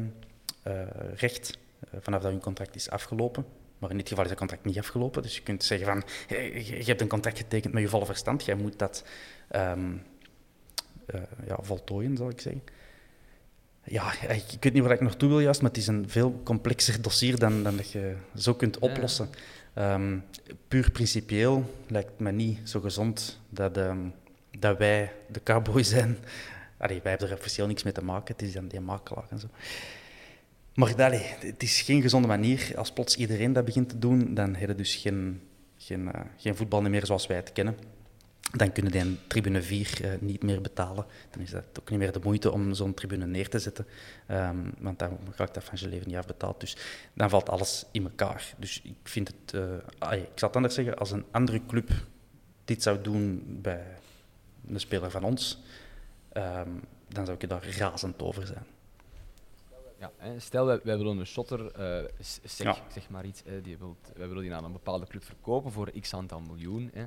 [0.62, 3.44] eh, recht eh, vanaf dat hun contract is afgelopen.
[3.78, 5.22] Maar in dit geval is het contract niet afgelopen.
[5.22, 8.44] Dus je kunt zeggen van, je je hebt een contract getekend met je volle verstand.
[8.44, 9.04] Jij moet dat
[9.48, 9.96] ehm,
[11.06, 12.62] eh, ja, voltooien, zal ik zeggen.
[13.84, 16.40] Ja, ik, ik weet niet waar ik naartoe wil juist, maar het is een veel
[16.44, 18.88] complexer dossier dan, dan dat je zo kunt Ja.
[18.88, 19.28] oplossen.
[19.74, 20.18] Ehm,
[20.68, 23.98] puur principieel lijkt me niet zo gezond dat, ehm,
[24.58, 26.18] dat wij de cowboy zijn.
[26.78, 29.38] Allee, wij hebben er officieel niks mee te maken, het is dan die makelaar en
[29.38, 29.46] zo.
[30.74, 32.72] Maar allee, het is geen gezonde manier.
[32.76, 35.40] Als plots iedereen dat begint te doen, dan heb je dus geen,
[35.76, 37.76] geen, eh, geen voetbal meer zoals wij het kennen.
[38.52, 41.06] Dan kunnen die een tribune 4 eh, niet meer betalen.
[41.30, 43.86] Dan is dat ook niet meer de moeite om zo'n tribune neer te zetten.
[44.26, 46.60] Ehm, want dan gaat dat van je leven niet afbetaald.
[46.60, 46.76] Dus
[47.14, 48.54] dan valt alles in elkaar.
[48.58, 49.54] Dus ik vind het...
[49.54, 49.62] eh,
[49.98, 50.96] allee, ik zal het anders zeggen.
[50.98, 51.90] Als een andere club
[52.64, 53.86] dit zou doen bij
[54.68, 55.58] een speler van ons,
[56.32, 56.68] ehm,
[57.08, 58.64] dan zou ik er daar razend over zijn.
[59.98, 62.82] Ja, stel, wij, wij willen een shotter, eh, s- zeg, Ja.
[62.92, 65.90] zeg maar iets, hè, die wilt, wij willen die aan een bepaalde club verkopen voor
[66.00, 66.90] x aantal miljoen.
[66.94, 67.04] Hè.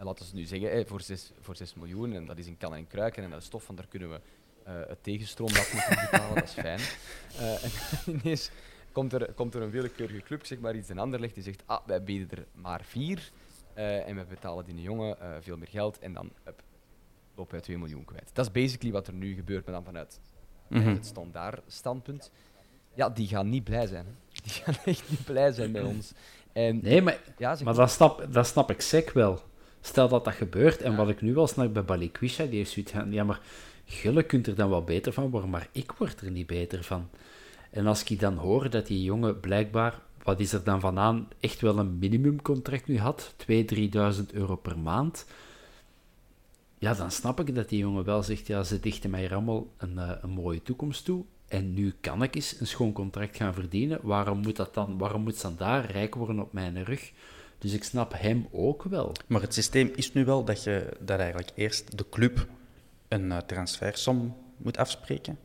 [0.00, 2.74] En laten we nu zeggen, voor, 6, voor 6 miljoen, en dat is in kan
[2.74, 4.20] en kruiken, en dat is stof, van daar kunnen we
[4.62, 6.80] eh, het tegenstroomdat moeten betalen, dat is fijn.
[7.38, 7.70] Eh, en
[8.14, 8.50] ineens
[8.92, 11.62] komt er, komt er een willekeurige club, zeg maar iets, een ander legt, die zegt,
[11.66, 13.30] ah, wij bieden er maar vier,
[13.74, 16.62] eh, en we betalen die jongen veel meer geld, en dan hup,
[17.34, 18.30] lopen wij 2 miljoen kwijt.
[18.32, 20.20] Dat is basically wat er nu gebeurt, maar dan vanuit
[20.68, 20.88] Mhm.
[20.88, 22.30] het standaard standpunt.
[22.94, 24.06] Ja, die gaan niet blij zijn.
[24.06, 24.12] Hè.
[24.42, 26.12] Die gaan echt niet blij zijn met ons.
[26.52, 27.74] En, Nee, maar, ja, maar.
[27.74, 29.42] dat, snap, dat snap ik zeker wel.
[29.80, 32.92] Stel dat dat gebeurt, en wat ik nu wel snap bij Balikwisha, die heeft zoiets
[32.92, 33.40] van, ja, maar
[33.84, 37.08] Gulle kunt er dan wel beter van worden, maar ik word er niet beter van.
[37.70, 41.28] En als ik dan hoor dat die jongen blijkbaar, wat is er dan van aan,
[41.40, 45.26] echt wel een minimumcontract nu had, 2.000, 3.000 euro per maand,
[46.78, 49.98] ja, dan snap ik dat die jongen wel zegt, ja, ze dichten mij allemaal een,
[49.98, 51.24] eh, een mooie toekomst toe.
[51.48, 53.98] En nu kan ik eens een schoon contract gaan verdienen.
[54.02, 57.12] Waarom moet dat dan, waarom moet ze daar rijk worden op mijn rug?
[57.60, 59.12] Dus ik snap hem ook wel.
[59.26, 62.46] Maar het systeem is nu wel dat je dat eigenlijk eerst de club
[63.08, 65.38] een eh, transfersom moet afspreken.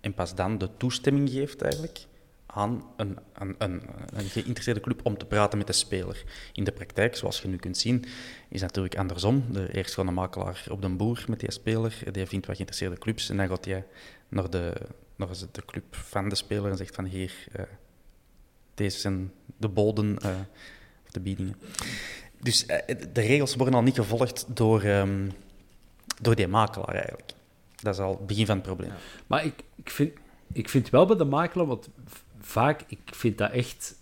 [0.00, 2.06] En pas dan de toestemming geeft eigenlijk
[2.46, 3.82] aan een, een, een,
[4.28, 6.24] geïnteresseerde club om te praten met de speler.
[6.52, 8.04] In de praktijk, zoals je nu kunt zien,
[8.48, 9.44] is natuurlijk andersom.
[9.52, 12.98] De eerst gewoon een makelaar op de boer met die speler, die vindt wat geïnteresseerde
[12.98, 13.86] clubs en dan gaat hij
[14.28, 14.72] naar de,
[15.16, 17.62] naar de club van de speler en zegt van hier, eh,
[18.74, 20.30] deze zijn de boden eh,
[21.20, 21.56] biedingen.
[22.40, 25.28] Dus eh, de regels worden al niet gevolgd door, ehm,
[26.20, 27.32] door die makelaar eigenlijk.
[27.82, 28.90] Dat is al het begin van het probleem.
[29.26, 30.12] Maar ik, ik vind,
[30.52, 31.88] ik vind wel bij de makelaar, want
[32.40, 33.94] vaak, ik vind dat echt,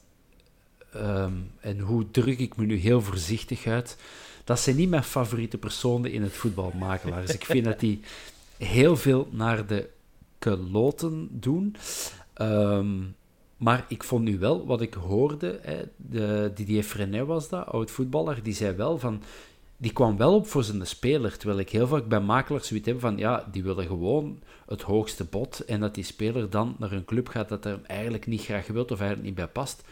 [0.92, 3.96] ehm, en hoe druk ik me nu heel voorzichtig uit,
[4.44, 7.30] dat zijn niet mijn favoriete personen in het voetbal, makelaars.
[7.30, 8.00] ik vind dat die
[8.58, 9.88] heel veel naar de
[10.38, 11.76] keloten doen.
[12.32, 12.96] Ehm,
[13.56, 17.90] maar ik vond nu wel, wat ik hoorde, hè, de, Didier Frenet was dat, oud
[17.90, 19.22] voetballer, die zei wel van,
[19.76, 21.36] die kwam wel op voor zijn speler.
[21.36, 25.24] Terwijl ik heel vaak bij makelaars zoiets heb van, ja, die willen gewoon het hoogste
[25.24, 28.66] bod en dat die speler dan naar een club gaat dat hem eigenlijk niet graag
[28.66, 29.84] wilt of eigenlijk niet bij past.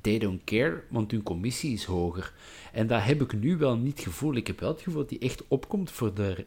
[0.00, 2.32] They don't care, want hun commissie is hoger.
[2.72, 4.34] En dat heb ik nu wel niet gevoel.
[4.34, 6.44] Ik heb wel het gevoel dat die echt opkomt voor de,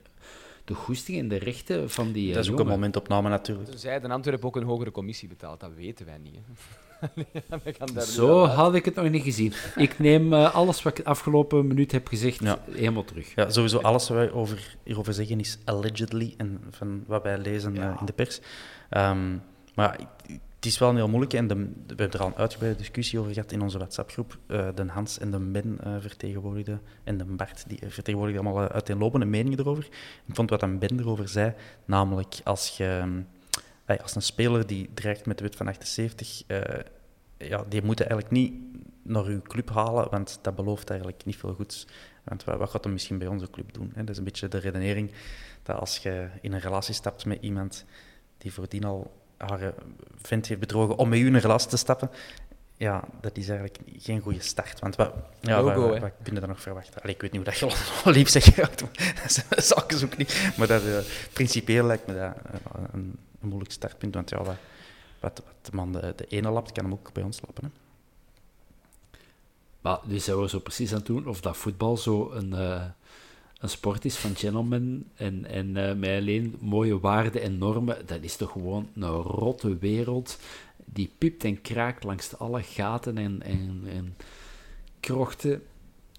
[0.65, 3.69] de goesting en de rechten van die eh, Dat is ook een momentopname natuurlijk.
[3.69, 6.36] Tenzij de Antwerpen ook een hogere commissie betaalt, dat weten wij niet.
[6.36, 6.41] Hè.
[7.63, 9.54] We gaan daar nu Zo had ik het nog niet gezien.
[9.76, 12.60] Ik neem eh, alles wat ik de afgelopen minuut heb gezegd Ja.
[12.71, 13.36] helemaal terug.
[13.36, 17.78] Ja, sowieso alles wat wij over, hierover zeggen is allegedly en van wat wij lezen
[17.78, 18.39] eh, in de pers.
[18.89, 19.38] Ehm,
[19.76, 22.36] maar ik- het is wel een heel moeilijk en de, we hebben er al een
[22.36, 24.38] uitgebreide discussie over gehad in onze WhatsApp-groep.
[24.47, 28.74] Eh, de Hans en de Ben eh, vertegenwoordigden en de Bart die vertegenwoordigden allemaal eh,
[28.74, 29.84] uiteenlopende meningen erover.
[30.26, 31.54] Ik vond wat een Ben erover zei,
[31.86, 33.24] namelijk als je
[33.91, 36.62] eh, als een speler die dreigt met de wet van 78, eh,
[37.38, 38.54] ja, die moet eigenlijk niet
[39.04, 41.88] naar uw club halen, want dat belooft eigenlijk niet veel goeds.
[42.24, 43.91] Want wat, wat gaat hem misschien bij onze club doen?
[43.93, 44.00] Hè?
[44.00, 45.12] Dat is een beetje de redenering
[45.63, 47.86] dat als je in een relatie stapt met iemand
[48.38, 49.70] die voordien al haar eh,
[50.22, 52.10] vent heeft bedrogen om met u in een relatie te stappen,
[52.78, 54.80] ja, dat is eigenlijk geen goede start.
[54.80, 57.02] Want wat, ja, wat, Logo, wat, wat kun je dan nog verwachten?
[57.02, 57.60] Allee, ik weet niet hoe dat
[58.04, 58.80] je lief zegt,
[59.50, 60.52] dat zaken ook niet.
[60.58, 60.82] Maar dat,
[61.34, 64.14] principieel lijkt me dat eh, een, een moeilijk startpunt.
[64.14, 64.56] Want ja, wat,
[65.20, 67.64] wat, wat de man de, de ene lapt, kan hem ook bij ons lappen.
[67.64, 67.70] Hè?
[69.82, 72.84] Maar nu zijn we zo precies aan het doen of dat voetbal zo een, eh,
[73.62, 77.97] een sport is van gentlemen en, en eh, met alleen mooie waarden en normen.
[78.06, 80.38] Dat is toch gewoon een rotte wereld
[80.86, 84.15] die piept en kraakt langs alle gaten en, en, en
[85.00, 85.63] krochten.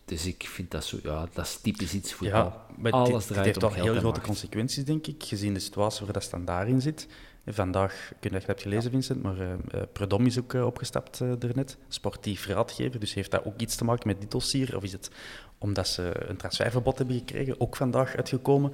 [0.05, 2.65] Dus ik vind dat zo, ja, dat is typisch iets voetbal.
[2.83, 4.27] Ja, Alles dit, dit draait heeft om wel geld heel grote macht.
[4.27, 7.07] consequenties, denk ik, gezien de situatie waar dat standaard in zit.
[7.47, 10.39] Vandaag, ik weet niet of je dat hebt gelezen, Vincent, maar eh eh, Predom is
[10.39, 11.77] ook eh, opgestapt uh, daarnet.
[11.89, 14.77] Sportief raadgever, dus heeft dat ook iets te maken met dit dossier?
[14.77, 15.11] Of is het
[15.59, 18.73] omdat ze een transferverbod hebben gekregen, ook vandaag uitgekomen?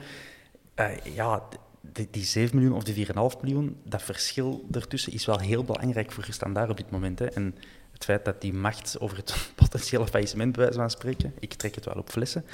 [1.15, 1.43] Ja,
[1.81, 6.13] die, die 7 miljoen of die 4,5 miljoen, dat verschil daartussen is wel heel belangrijk
[6.13, 7.19] voor standaard op dit moment.
[7.19, 7.27] Hè.
[7.27, 7.55] En
[7.93, 11.75] het feit dat die macht over het potentiële faillissement, bij wijze van spreken, ik trek
[11.75, 12.45] het wel op flessen,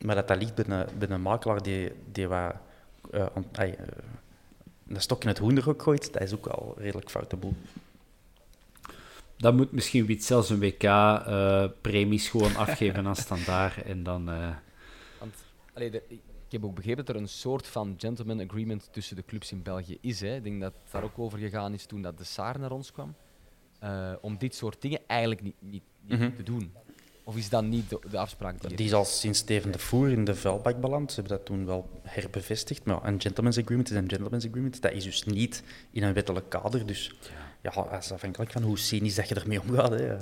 [0.00, 2.54] maar dat dat ligt bij een, bij een makelaar die, die wat,
[4.88, 7.54] een stok in het hoenderhok gooit, dat is ook al redelijk foute boel.
[9.36, 14.28] Dan moet misschien Wit zelfs een WK-premies gewoon afgeven aan standaard en dan...
[14.30, 14.56] eh,
[15.18, 15.34] Want,
[15.74, 16.20] allee, de- ik
[16.54, 19.98] heb ook begrepen dat er een soort van gentleman agreement tussen de clubs in België
[20.00, 20.20] is.
[20.20, 20.36] Hè.
[20.36, 22.92] Ik denk dat het daar ook over gegaan is toen dat de Saar naar ons
[22.92, 23.14] kwam.
[23.78, 26.34] eh, om dit soort dingen eigenlijk niet, niet, niet Mhm.
[26.36, 26.72] te doen.
[27.28, 30.10] Of is dat niet de, de afspraak die Die is al sinds Steven de Voer
[30.10, 31.12] in de vuilbak beland.
[31.12, 32.84] Ze hebben dat toen wel herbevestigd.
[32.84, 34.82] Maar een gentleman's agreement is een gentleman's agreement.
[34.82, 36.86] Dat is dus niet in een wettelijk kader.
[36.86, 37.14] Dus
[37.62, 39.90] ja, dat is afhankelijk van hoe cynisch dat je ermee omgaat.
[39.90, 40.16] Hè.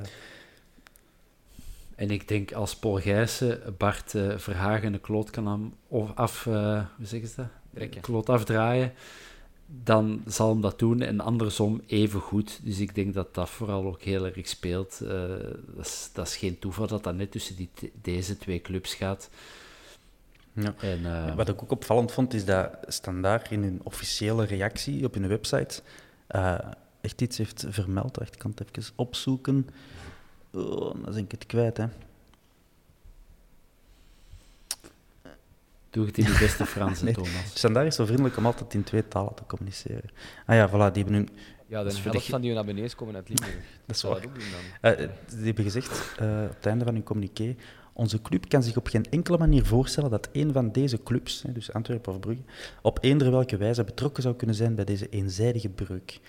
[1.94, 5.74] En ik denk als Paul Gijssen Bart eh, Verhagen een kloot kan
[6.14, 7.46] af, eh, hoe zeggen ze dat?
[7.74, 8.00] Trekken.
[8.00, 8.92] Kloot afdraaien,
[9.66, 12.60] dan zal hem dat doen en andersom even goed.
[12.62, 15.00] Dus ik denk dat dat vooral ook heel erg speelt.
[15.00, 15.08] Eh,
[15.74, 17.70] dat, is, dat is geen toeval dat dat net tussen die,
[18.02, 19.30] deze twee clubs gaat.
[20.52, 20.74] Ja.
[20.80, 25.14] En, eh, Wat ik ook opvallend vond, is dat Standaard in hun officiële reactie op
[25.14, 25.80] hun website
[26.26, 26.58] eh,
[27.00, 28.16] echt iets heeft vermeld.
[28.16, 29.68] Wacht, Ik kan het even opzoeken.
[30.50, 31.86] Oh, dan ben ik het kwijt, hè.
[35.96, 37.14] Doe het in de beste Frans, Nee.
[37.14, 37.50] Thomas.
[37.54, 40.10] Standaard is zo vriendelijk om altijd in twee talen te communiceren.
[40.46, 41.28] Ah ja, voilà, die hebben hun...
[41.66, 43.56] Ja, de helft de- van die naar beneden komen uit Limburg.
[43.86, 44.20] Dat is waar.
[44.20, 44.30] dat?
[44.98, 47.56] Eh, die hebben gezegd eh, op het einde van hun communiqué:
[47.92, 51.52] Onze club kan zich op geen enkele manier voorstellen dat een van deze clubs, hè,
[51.52, 52.42] dus Antwerpen of Brugge,
[52.82, 56.20] op eender welke wijze betrokken zou kunnen zijn bij deze eenzijdige breuk.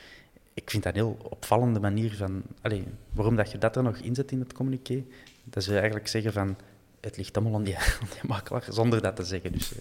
[0.54, 2.44] Ik vind dat een heel opvallende manier van.
[2.62, 5.04] Allee, waarom dat je dat er nog inzet in het communiqué?
[5.44, 6.56] Dat ze eigenlijk zeggen van.
[7.02, 9.52] Het ligt allemaal aan die, aan die makelaar, zonder dat te zeggen.
[9.52, 9.72] Dus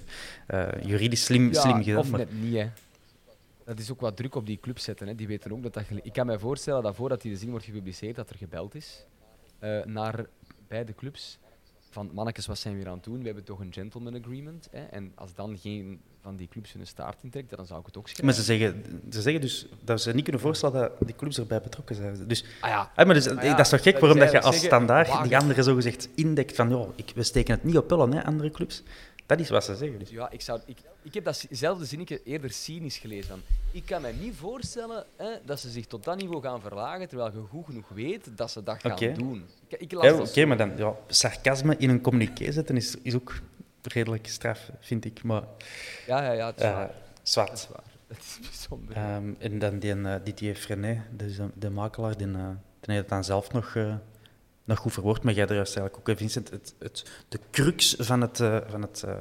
[0.46, 1.98] eh, eh, juridisch slim, Ja, slim gedaan.
[1.98, 2.68] of maar- net niet, hè.
[3.64, 5.06] Dat is ook wat druk op die club zetten.
[5.06, 5.14] Hè.
[5.14, 5.84] Die weten ook dat dat...
[6.02, 9.04] Ik kan mij voorstellen dat voordat die de zin wordt gepubliceerd, dat er gebeld is
[9.58, 10.26] eh, naar
[10.68, 11.38] beide clubs.
[11.96, 13.18] Van, mannetjes, wat zijn we hier aan het doen?
[13.18, 14.68] We hebben toch een gentleman agreement.
[14.70, 14.84] Hè?
[14.84, 18.08] En als dan geen van die clubs hun staart intrekt, dan zou ik het ook
[18.08, 18.24] schrijven.
[18.24, 21.60] Maar ze zeggen, ze zeggen dus dat ze niet kunnen voorstellen dat die clubs erbij
[21.60, 22.26] betrokken zijn.
[22.26, 24.40] Dus Ah ja, Ah, maar dus, ja, dat is toch gek dat waarom dat je
[24.40, 27.88] als zeggen, standaard die anderen zogezegd indekt van ja, ik, we steken het niet op
[27.88, 28.82] pellen, hè, andere clubs.
[29.26, 29.98] Dat is wat ze zeggen.
[29.98, 30.10] Dus.
[30.10, 33.28] Ja, ik, zou, ik, ik heb datzelfde zinnetje eerder cynisch gelezen.
[33.28, 33.40] Van,
[33.72, 37.32] ik kan me niet voorstellen hè, dat ze zich tot dat niveau gaan verlagen, terwijl
[37.32, 39.46] je goed genoeg weet dat ze dat gaan doen.
[39.68, 43.40] Ik, ik Ja, Oké, maar dan, ja, sarcasme in een communiqué zetten is, is ook
[43.82, 45.22] redelijk straf, vind ik.
[45.22, 45.42] Maar
[46.06, 46.90] Ja, ja, ja, het is eh waar.
[47.22, 47.48] zwart.
[47.48, 47.84] Dat is waar.
[48.08, 48.96] Dat is bijzonder.
[48.96, 52.48] Ehm, en dan die uh, Didier Frenet, dus, de, de makelaar, die, uh,
[52.80, 53.76] die heeft het dan zelf nog,
[54.66, 55.22] nog goed verwoord.
[55.22, 56.50] Maar jij er juist eigenlijk ook, Vincent.
[56.50, 59.14] Het, het, de crux van, het, uh, van, het, uh,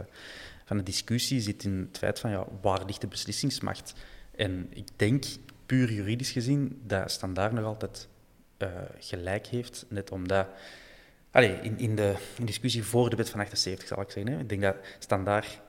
[0.66, 3.94] van de discussie zit in het feit van ja, waar ligt de beslissingsmacht?
[4.36, 5.26] En ik denk,
[5.66, 8.08] puur juridisch gezien, dat Standaard nog altijd
[8.58, 8.70] uh,
[9.00, 9.86] gelijk heeft.
[9.90, 10.48] Net omdat...
[11.32, 14.34] Allee, in, in de in discussie voor de wet van 78, zal ik zeggen.
[14.34, 14.40] Hè.
[14.40, 15.62] Ik denk dat Standaard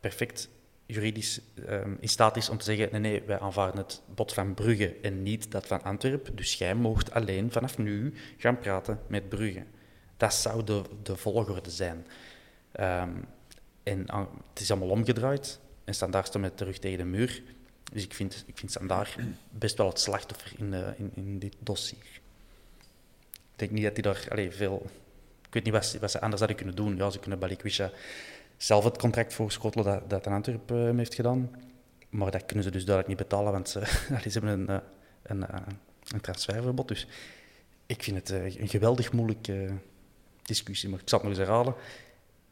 [0.00, 0.48] perfect
[0.90, 4.54] juridisch um, in staat is om te zeggen, nee, nee, wij aanvaarden het bod van
[4.54, 6.36] Brugge en niet dat van Antwerpen.
[6.36, 9.64] Dus jij moogt alleen vanaf nu gaan praten met Brugge.
[10.16, 12.06] Dat zou de, de volgorde zijn.
[12.80, 13.24] Um,
[13.82, 17.42] en uh, het is allemaal omgedraaid en Standaard staat met de rug tegen de muur.
[17.92, 19.16] Dus ik vind, ik vind Standaard
[19.50, 22.20] best wel het slachtoffer in, uh, in, in dit dossier.
[23.52, 24.90] Ik denk niet dat hij daar allez, veel...
[25.46, 26.96] Ik weet niet wat ze, wat ze anders hadden kunnen doen.
[26.96, 27.90] Ja, ze kunnen Balikwisha
[28.62, 31.50] zelf het contract voorschotelen dat, dat een Antwerp uh, heeft gedaan.
[32.08, 33.86] Maar dat kunnen ze dus duidelijk niet betalen, want ze,
[34.22, 34.68] ze hebben een,
[35.22, 35.78] een, een,
[36.12, 36.88] een transferverbod.
[36.88, 37.06] Dus
[37.86, 39.70] ik vind het een geweldig moeilijke
[40.42, 40.88] discussie.
[40.88, 41.74] Maar ik zal het nog eens herhalen.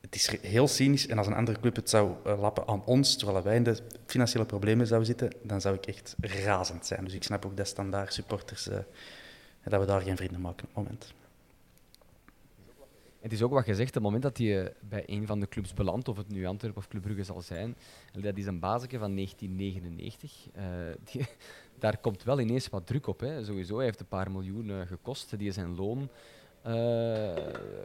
[0.01, 3.43] Het is heel cynisch en als een andere club het zou lappen aan ons, terwijl
[3.43, 7.05] wij in de financiële problemen zouden zitten, dan zou ik echt razend zijn.
[7.05, 8.65] Dus ik snap ook dat standaard supporters,
[9.65, 11.13] dat we daar geen vrienden maken op moment.
[13.21, 16.09] Het is ook wat gezegd, het moment dat hij bij een van de clubs belandt,
[16.09, 17.77] of het nu Antwerpen of Club Brugge zal zijn,
[18.13, 20.49] dat is een baseke van 1999.
[20.57, 20.63] Uh,
[21.13, 21.27] die,
[21.79, 23.21] daar komt wel ineens wat druk op.
[23.21, 23.45] Hè.
[23.45, 25.39] Sowieso, hij heeft een paar miljoen uh, gekost.
[25.39, 26.09] Die zijn loon
[26.67, 27.33] uh,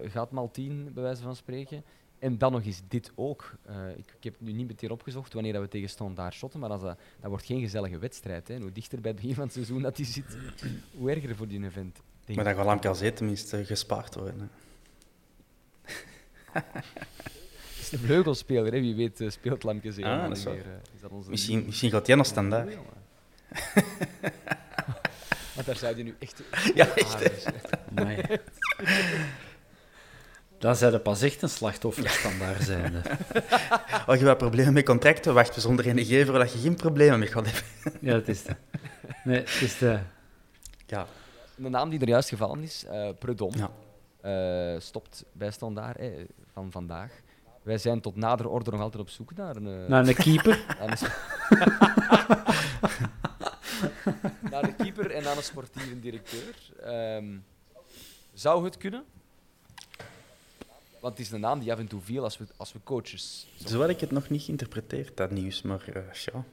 [0.03, 1.83] gaat maal tien, bij wijze van spreken.
[2.19, 3.55] En dan nog eens dit ook.
[3.97, 6.81] Ik, ik, heb nu niet meteen opgezocht wanneer dat we tegen Standaard shotten, maar als
[6.81, 8.47] dat, dat wordt geen gezellige wedstrijd.
[8.47, 8.53] Hè.
[8.53, 10.37] En hoe dichter bij het begin van het seizoen dat hij zit,
[10.97, 12.01] hoe erger voor die event.
[12.25, 14.39] Maar dan gaat Lamkelzee tenminste gespaard worden.
[14.39, 14.45] Hè.
[16.53, 18.79] Het is een vleugelspeler, hè.
[18.79, 20.55] wie weet uh, speelt Lamkelzee ah, niet meer.
[20.55, 20.61] Uh,
[20.95, 22.75] is dat onze misschien, misschien gaat hij nog standaard.
[25.55, 26.41] maar daar zou je nu echt...
[26.75, 27.29] ja, echt.
[27.95, 28.37] Ah,
[30.57, 32.95] Dan zijn er pas echt een slachtoffer standaard zijn.
[34.07, 37.19] oh, je hebt problemen met contracten, wacht we zonder een gever dat je geen problemen
[37.19, 37.99] mee gaat hebben.
[38.01, 38.55] ja, het is de.
[39.23, 39.99] Nee, het is de...
[40.85, 41.07] Ja.
[41.55, 44.73] De naam die er juist gevallen is, uh, Predom, ja.
[44.73, 46.09] uh, stopt bij Standaard eh,
[46.53, 47.11] van vandaag.
[47.61, 49.87] Wij zijn tot nader orde nog altijd op zoek naar een...
[49.87, 50.65] Naar een keeper.
[50.79, 50.97] naar, een
[54.51, 56.55] naar een keeper en naar een sportieve directeur.
[57.17, 57.43] Um,
[58.33, 59.03] zou het kunnen?
[60.99, 63.47] Want het is een naam die af en toe viel als we, als we coaches...
[63.65, 65.61] Zo had ik het nog niet geïnterpreteerd, dat nieuws.
[65.61, 66.43] Maar uh, ja,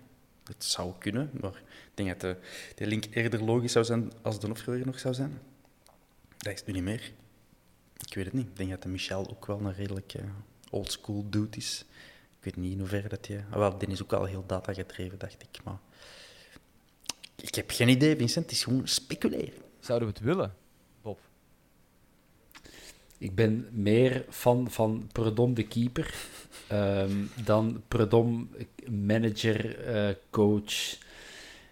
[0.44, 1.30] het zou kunnen.
[1.40, 2.36] Maar ik denk dat de,
[2.74, 5.38] de link eerder logisch zou zijn als de Nofgeur nog zou zijn.
[6.36, 7.12] Dat is nu niet meer.
[8.10, 8.46] Ik weet het niet.
[8.46, 10.22] Ik denk dat de Michel ook wel een redelijk uh,
[10.70, 11.84] oldschool dude is.
[12.38, 13.40] Ik weet niet in hoeverre dat je...
[13.50, 15.64] Ah, wel, die is ook wel heel datagedreven, dacht ik.
[15.64, 15.78] Maar
[17.36, 18.44] ik heb geen idee, Vincent.
[18.44, 19.62] Het is gewoon speculeren.
[19.80, 20.54] Zouden we het willen,
[21.02, 21.18] Bob?
[23.18, 26.14] Ik ben meer fan van Predom de keeper
[26.72, 28.50] um, dan Predom
[28.90, 30.98] manager, uh, coach.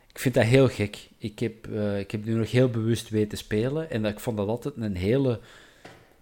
[0.09, 1.09] Ik vind dat heel gek.
[1.19, 4.37] Ik heb, uh, ik heb nu nog heel bewust weten spelen en dat, ik vond
[4.37, 5.41] dat altijd een hele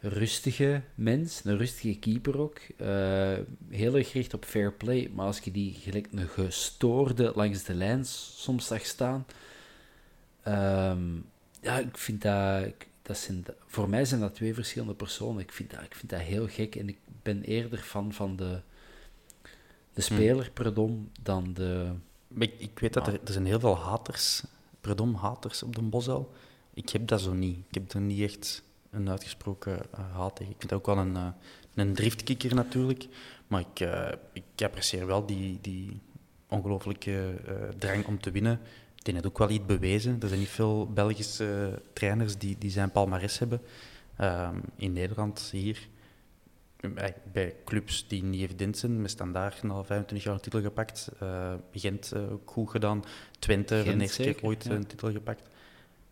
[0.01, 2.61] rustige mens, een rustige keeper ook.
[2.80, 3.38] Uh,
[3.68, 7.74] heel erg gericht op fair play, maar als je die gelijk een gestoorde langs de
[7.74, 9.26] lijn soms zag staan,
[10.49, 11.24] um,
[11.61, 12.72] ja, ik vind dat...
[13.03, 15.42] Dat zijn, voor mij zijn dat twee verschillende personen.
[15.42, 18.61] Ik vind dat, ik vind dat heel gek en ik ben eerder fan van de,
[19.92, 21.92] de speler, pardon, dan de...
[22.38, 24.42] Ik, ik weet dat er, er zijn heel veel haters,
[24.80, 26.32] pardon, haters op de Bosuil.
[26.74, 27.59] Ik heb dat zo niet.
[27.68, 30.53] Ik heb er niet echt een uitgesproken uh, haat tegen.
[30.53, 31.26] Ik vind dat ook wel een, uh,
[31.74, 33.07] een driftkikker natuurlijk.
[33.47, 36.01] Maar ik, uh, ik apprecieer wel die, die
[36.49, 37.34] ongelooflijke
[37.78, 38.61] drang om te winnen.
[38.95, 40.16] Die heeft ook wel iets bewezen.
[40.20, 43.61] Er zijn niet veel Belgische trainers die, die zijn palmares hebben.
[44.20, 45.89] Um, in Nederland, hier,
[46.95, 51.11] bij, bij, clubs die niet evident zijn, met standaard al 25 jaar een titel gepakt.
[51.22, 53.05] Uh, Gent uh, ook goed gedaan.
[53.39, 54.70] Twente, Gent, de eerste keer ooit ja.
[54.70, 55.43] een titel gepakt.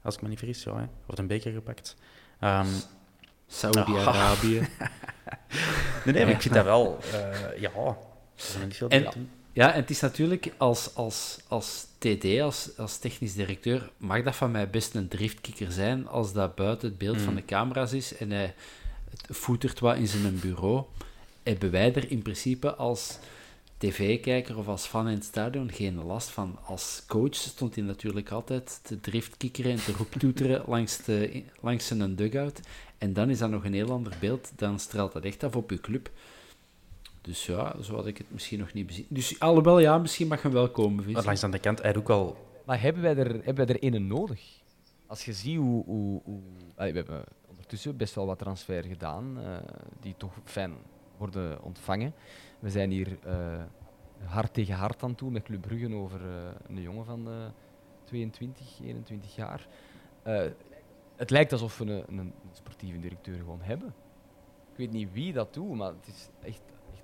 [0.02, 0.78] Als ik me niet vergis, ja.
[0.78, 0.86] Hè.
[1.06, 1.96] Wordt een beker gepakt.
[2.40, 2.66] Um,
[3.46, 4.58] Saudi-Arabië.
[6.04, 6.98] nee, nee, maar ik vind dat wel...
[7.14, 7.70] Uh, ja,
[8.68, 9.28] veel en.
[9.54, 14.36] Ja, en het is natuurlijk als, als, als TD, als, als technisch directeur, mag dat
[14.36, 17.24] van mij best een driftkikker zijn als dat buiten het beeld mm.
[17.24, 18.54] van de camera's is en hij
[19.28, 20.84] voetert wat in zijn bureau.
[21.42, 23.18] hebben wij er in principe als
[23.76, 26.58] tv-kijker of als fan in het stadion geen last van.
[26.64, 32.16] Als coach stond hij natuurlijk altijd te driftkikkeren en te roeptoeteren langs, de, langs zijn
[32.16, 32.60] dugout.
[32.98, 34.52] En dan is dat nog een heel ander beeld.
[34.56, 36.10] Dan straalt dat echt af op je club.
[37.20, 39.06] Dus ja, zo had ik het misschien nog niet bezien.
[39.08, 41.12] Dus alhoewel, ja, misschien mag hem wel komen.
[41.12, 42.36] Maar langs aan de kant, hij ook wel...
[42.64, 44.40] Maar hebben wij er, hebben wij er een nodig?
[45.06, 45.84] Als je ziet hoe...
[45.84, 46.40] hoe, hoe
[46.74, 49.56] Allee, we hebben ondertussen best wel wat transfer gedaan, eh,
[50.00, 50.72] die toch fijn
[51.16, 52.14] worden ontvangen.
[52.58, 53.62] We zijn hier eh,
[54.24, 56.28] hard tegen hard aan toe met Club Brugge over eh,
[56.68, 57.28] een jongen van
[58.04, 59.66] 22, 21 jaar.
[61.16, 63.94] het lijkt alsof we een, een, sportieve directeur gewoon hebben.
[64.72, 66.62] Ik weet niet wie dat doet, maar het is echt,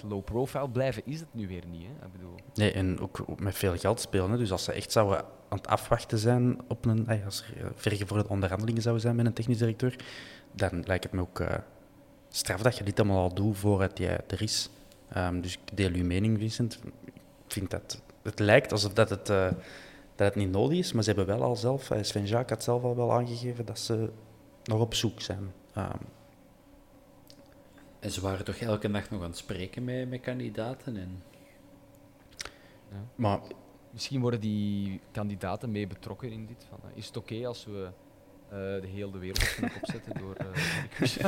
[0.09, 1.87] low profile blijven is het nu weer niet.
[1.87, 2.07] Hè?
[2.07, 2.35] Ik bedoel...
[2.55, 4.31] Nee, en ook met veel geld spelen.
[4.31, 4.37] Hè?
[4.37, 8.83] Dus als ze echt zouden aan het afwachten zijn op een, als er vergevorderde onderhandelingen
[8.83, 9.97] zouden zijn met een technisch directeur,
[10.53, 11.43] dan lijkt het me ook
[12.29, 14.71] straf dat je dit allemaal al doet voordat jij er is.
[15.17, 16.81] Um, dus ik deel uw mening, Vincent.
[17.05, 19.51] Ik vind dat het lijkt alsof dat het, uh,
[20.15, 22.63] dat het niet nodig is, maar ze hebben wel al zelf, uh, Sven Jacques had
[22.63, 24.11] zelf al wel aangegeven dat ze
[24.65, 25.53] nog op zoek zijn.
[25.77, 26.09] Um,
[28.01, 30.97] en ze waren toch elke nacht nog aan het spreken met, met kandidaten?
[30.97, 31.23] En...
[32.91, 33.05] Ja.
[33.15, 33.41] Maar
[33.91, 36.67] misschien worden die kandidaten mee betrokken in dit.
[36.69, 37.89] Van, is het oké als we
[38.45, 38.51] uh,
[38.81, 41.27] de hele wereld opzetten door uh,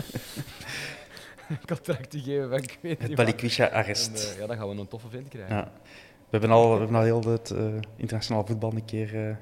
[1.66, 4.32] contract te geven van ik weet Het Balikwisha-arrest.
[4.32, 5.56] Uh, ja, dan gaan we een toffe vent krijgen.
[5.56, 5.72] Ja.
[6.14, 7.54] We hebben al, we hebben al heel het
[7.96, 9.38] internationaal voetbal een keer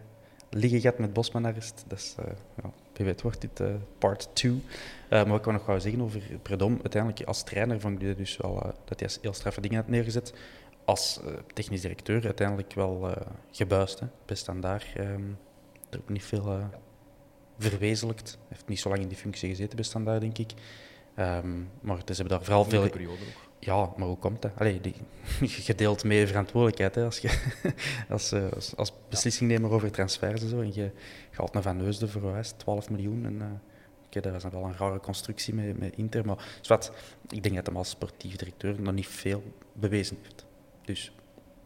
[0.51, 1.84] liggen gehad met Bosman-arrest.
[1.86, 2.14] Dat is,
[2.62, 3.62] ja, wie weet wordt dit
[3.98, 4.62] part 2.
[5.11, 8.74] maar wat ik nog wel zeggen over Predom, uiteindelijk als trainer vond ik dus wel
[8.84, 10.34] dat hij heel straffe dingen had neergezet.
[10.84, 11.20] Als
[11.55, 13.14] technisch directeur uiteindelijk wel
[13.51, 14.01] gebuist.
[14.01, 14.07] Hè.
[14.26, 14.92] Best aan daar.
[14.98, 15.38] Um,
[15.90, 16.70] er ook niet veel
[17.59, 18.30] verwezenlijkt.
[18.30, 20.53] Hij heeft niet zo lang in die functie gezeten bij Standaard, denk ik.
[21.20, 22.88] Um, maar ze hebben daar vooral veel...
[22.88, 23.48] periode ook.
[23.58, 24.52] Ja, maar hoe komt dat?
[24.56, 24.94] Allee, die,
[25.66, 27.40] je deelt mee verantwoordelijkheid hè, als, je,
[28.08, 30.60] als, uh, als, als beslissingnemer over transfers en zo.
[30.60, 30.90] En je
[31.30, 33.24] gaat naar Van Neusden voor 12 miljoen.
[33.24, 33.44] En, uh,
[34.06, 36.26] okay, dat was dan wel een rare constructie met, met Inter.
[36.26, 36.92] Maar wat,
[37.28, 39.42] ik denk dat hij als sportief directeur nog niet veel
[39.72, 40.46] bewezen heeft.
[40.84, 41.12] Dus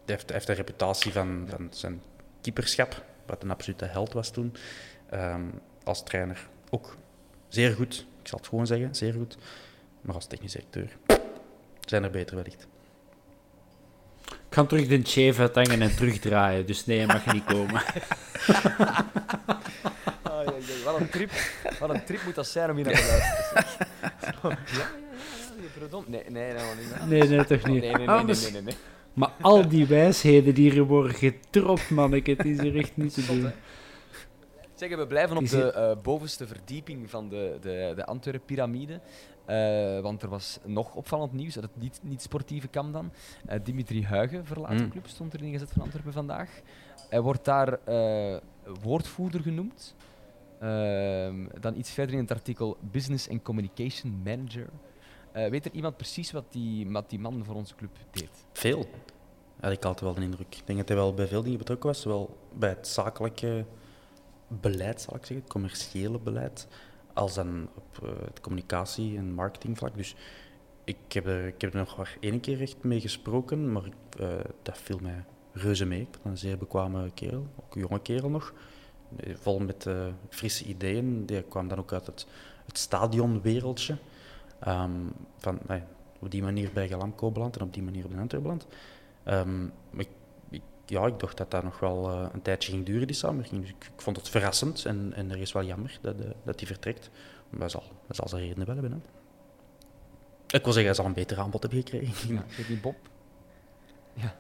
[0.05, 2.03] hij heeft, hij heeft een reputatie van, van zijn
[2.41, 4.55] keeperschap, wat een absolute held was toen.
[5.15, 5.51] Um,
[5.85, 6.97] als trainer ook
[7.49, 8.07] zeer goed.
[8.25, 9.37] Ik zal het gewoon zeggen, zeer goed.
[10.01, 10.97] Maar als technisch directeur
[11.85, 12.67] zijn er beter wellicht.
[14.25, 17.75] Ik ga terug de chef uithangen en terugdraaien, dus nee, mag je niet komen.
[20.31, 21.31] oh, ja, ja, wat, een trip,
[21.81, 24.51] wat een trip moet dat zijn om hier naar te luisteren.
[24.51, 24.87] ja, ja,
[25.75, 27.09] ja, ja, nee, nee, nee, niet.
[27.09, 27.83] Nee, nee, toch niet.
[27.83, 28.75] Nee, nee, nee, nee, nee, nee,
[29.13, 33.27] Maar al die wijsheden die er worden getropt, manneke, het is er echt niet te
[33.27, 33.53] doen.
[34.75, 39.01] Zeggen, we blijven op de uh, bovenste verdieping van de, de, de Antwerpen-pyramide.
[39.47, 43.13] Uh, want er was nog opvallend nieuws uit het niet, niet sportieve kam dan.
[43.51, 44.79] Uh, Dimitri Huigen verlaat mm.
[44.79, 46.51] de club, stond er ingezet van Antwerpen vandaag.
[47.09, 47.79] Hij wordt daar
[48.83, 49.95] woordvoerder genoemd.
[50.61, 54.69] Ehm, dan iets verder in het artikel Business and Communication Manager.
[55.33, 58.47] weet er iemand precies wat die, wat die man voor onze club deed?
[58.53, 58.87] Veel.
[59.61, 60.55] Had ik altijd wel de indruk.
[60.57, 62.01] Ik denk dat hij wel bij veel dingen betrokken was.
[62.01, 63.65] Zowel bij het zakelijke
[64.49, 66.69] beleid, zal ik zeggen, het commerciële beleid,
[67.13, 69.97] als dan op uh, het communicatie- en marketingvlak.
[69.97, 70.17] Dus
[70.85, 73.89] ik heb, er, ik heb er nog maar één keer echt mee gesproken, maar
[74.21, 74.29] uh,
[74.63, 76.09] dat viel mij reuze mee.
[76.23, 78.53] Een zeer bekwame kerel, ook een jonge kerel nog,
[79.17, 81.27] eh, vol met uh, frisse ideeën.
[81.27, 82.27] Die kwam dan ook uit het,
[82.67, 83.97] het stadionwereldje.
[84.69, 85.59] Um, van,
[86.19, 88.67] op die manier bij Galamco beland en op die manier de Antwerp beland.
[89.25, 90.09] Um, ik
[90.87, 93.61] ja, ik dacht dat dat nog wel uh, een tijdje ging duren, die samenwerking.
[93.61, 96.59] Dus ik, ik, vond het verrassend en, en er is wel jammer dat, uh, dat
[96.59, 97.11] die vertrekt.
[97.51, 98.93] Maar dat zal, dat zal zijn redenen wel hebben.
[98.93, 98.99] Hè.
[100.57, 102.35] Ik wil zeggen, hij zal een beter aanbod hebben gekregen.
[102.35, 102.97] Ja, die Bob?
[104.13, 104.35] Ja.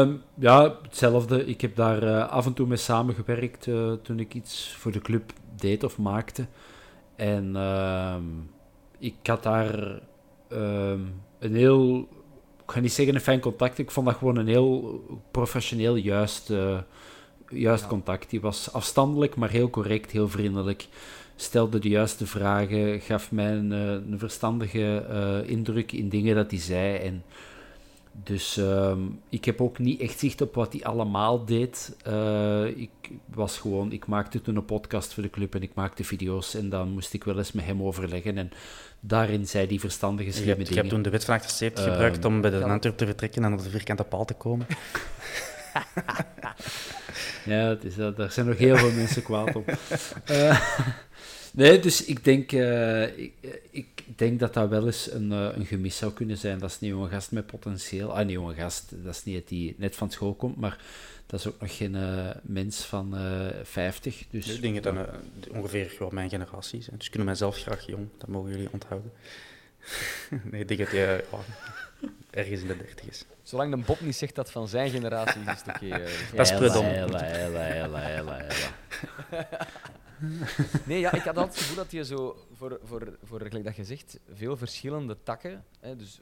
[0.00, 1.46] Um, ja, hetzelfde.
[1.46, 3.62] Ik heb daar uh, af en toe mee samengewerkt
[4.02, 6.46] toen ik iets voor de club deed of maakte.
[7.16, 8.24] En ehm,
[8.98, 10.00] ik had daar
[10.48, 11.00] ehm,
[11.38, 12.08] een heel
[12.66, 13.78] ik ga niet zeggen een fijn contact.
[13.78, 16.78] Ik vond dat gewoon een heel professioneel juist, uh,
[17.48, 18.30] juist contact.
[18.30, 20.86] Die was afstandelijk, maar heel correct, heel vriendelijk.
[21.36, 26.50] Stelde de juiste vragen, gaf mij een, eh, een verstandige uh, indruk in dingen dat
[26.50, 26.96] hij zei.
[26.96, 27.22] En
[28.22, 28.96] dus uh,
[29.28, 31.96] ik heb ook niet echt zicht op wat hij allemaal deed.
[32.08, 32.90] Uh, ik
[33.26, 36.68] was gewoon, ik maakte toen een podcast voor de club en ik maakte video's en
[36.68, 38.38] dan moest ik wel eens met hem overleggen.
[38.38, 38.50] En
[39.00, 40.74] daarin zei die verstandige slimme je hebt, dingen.
[40.84, 43.44] Je hebt toen de wet van 78 uh, gebruikt om bij de Antwerp te vertrekken
[43.44, 44.66] en op de vierkante paal te komen.
[47.44, 49.72] ja, het is, daar zijn nog heel veel mensen kwaad op.
[50.30, 50.60] Uh,
[51.52, 52.52] nee, dus ik denk,
[53.16, 53.32] ik,
[53.70, 56.58] ik, ik denk dat dat wel eens een, eh, een gemis zou kunnen zijn.
[56.58, 58.12] Dat is een jonge gast met potentieel.
[58.12, 60.78] Ah, een jonge gast, dat is niet dat die net van school komt, maar
[61.26, 64.24] dat is ook nog geen eh, mens van uh, 50.
[64.30, 65.06] Dus, ik denk dat dat
[65.48, 66.84] uh, ongeveer wel mijn generatie is.
[66.84, 69.12] Dus ik kunnen mijzelf graag jong, dat mogen jullie onthouden.
[70.50, 71.20] nee, ik denk dat hij ja,
[72.30, 73.24] ergens in de dertig is.
[73.42, 75.86] Zolang de Bob niet zegt dat van zijn generatie is, is het oké.
[75.86, 76.84] Okay, dat is predom.
[80.86, 83.76] nee, ja, ik had altijd het gevoel dat je zo, voor, voor, voor gelijk dat
[83.76, 86.20] je zegt, veel verschillende takken, hè, dus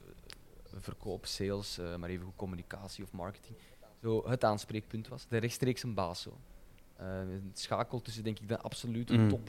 [0.81, 3.57] verkoop, sales, uh, maar even communicatie of marketing,
[4.03, 5.27] zo het aanspreekpunt was.
[5.29, 6.23] De rechtstreeks een baas.
[6.23, 6.39] Zo.
[7.01, 7.07] Uh,
[7.49, 9.29] het schakel tussen, denk ik, de absolute mm.
[9.29, 9.49] top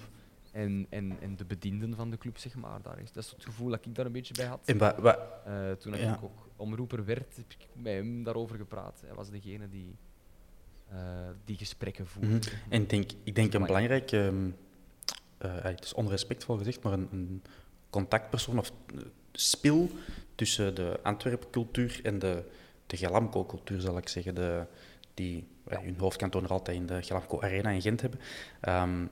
[0.52, 2.82] en, en, en de bedienden van de club, zeg maar.
[2.82, 3.12] Daar is.
[3.12, 4.62] Dat is het gevoel dat ik daar een beetje bij had.
[4.66, 6.16] En uh, toen ja.
[6.16, 9.02] ik ook omroeper werd, heb ik met hem daarover gepraat.
[9.06, 9.98] Hij was degene die
[10.94, 11.00] uh,
[11.46, 12.32] die gesprekken voeren.
[12.32, 12.72] Mm -hmm.
[12.72, 14.56] En denk, ik denk een belangrijk, um,
[15.46, 17.42] uh, het is onrespectvol gezegd, maar een, een
[17.90, 18.72] contactpersoon of
[19.32, 19.90] spil
[20.36, 22.44] tussen de Antwerp-cultuur en de,
[22.88, 24.36] de Galamco-cultuur, zal ik zeggen.
[24.36, 24.66] De,
[25.14, 28.20] die hun hoofdkantoor altijd in de Galamco Arena in Gent hebben.
[28.70, 29.10] Um,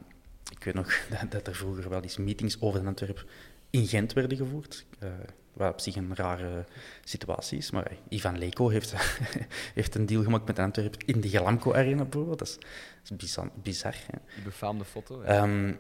[0.51, 3.25] ik weet nog dat, dat, er vroeger wel eens meetings over de Antwerp
[3.69, 4.86] in Gent werden gevoerd.
[5.03, 5.09] Uh,
[5.54, 6.66] wat op zich een rare
[7.04, 7.72] situatie is.
[7.72, 8.93] Maar Ivan Leko heeft,
[9.74, 12.39] heeft een deal gemaakt met Antwerpen in de Galamco Arena bijvoorbeeld.
[12.39, 13.49] Dat is, dat is bizar.
[13.62, 14.18] bizar hè.
[14.36, 15.24] Die befaamde foto.
[15.24, 15.43] Ja.
[15.43, 15.78] Um,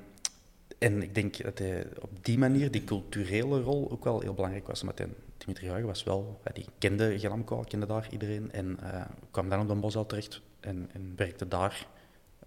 [0.77, 4.67] en ik denk dat hij op die manier die culturele rol ook wel heel belangrijk
[4.67, 4.83] was.
[4.83, 4.93] Maar
[5.37, 8.51] Dimitri Huygen was wel, die kende Galamco, kende daar iedereen.
[8.51, 11.87] En uh, kwam dan op de Bosal terecht en, en werkte daar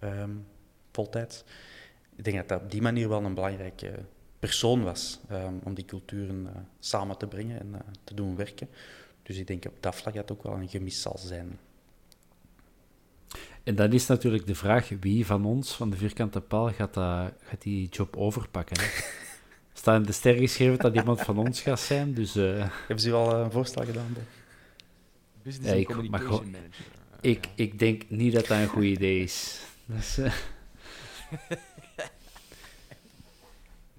[0.00, 0.46] um,
[0.92, 1.44] voltijds.
[2.16, 3.92] Ik denk dat dat op die manier wel een belangrijke
[4.44, 8.68] persoon was um, om die culturen uh, samen te brengen en uh, te doen werken.
[9.22, 11.58] Dus ik denk op dat vlak dat ook wel een gemis zal zijn.
[13.62, 17.32] En dan is natuurlijk de vraag, wie van ons, van de vierkante paal, gaat, dat,
[17.42, 18.80] gaat die job overpakken?
[18.80, 18.86] Hè?
[19.72, 22.36] Staat in de ster geschreven dat iemand van ons gaat zijn, dus...
[22.36, 22.68] Uh...
[22.78, 24.22] Hebben ze u al een voorstel gedaan, Bob?
[25.42, 26.84] Business ja, ik, Communication Manager.
[27.20, 29.60] Ik, ik denk niet dat dat een goed idee is.
[29.86, 30.18] Dus,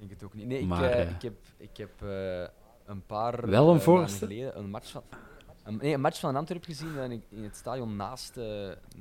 [0.07, 0.47] denk het ook niet.
[0.47, 2.47] Nee, maar, ik, uh, ik heb, ik heb uh,
[2.85, 5.03] een paar wel een uh, geleden een match van,
[5.63, 8.39] een, nee, een match van Antwerp gezien in, in het stadion naast,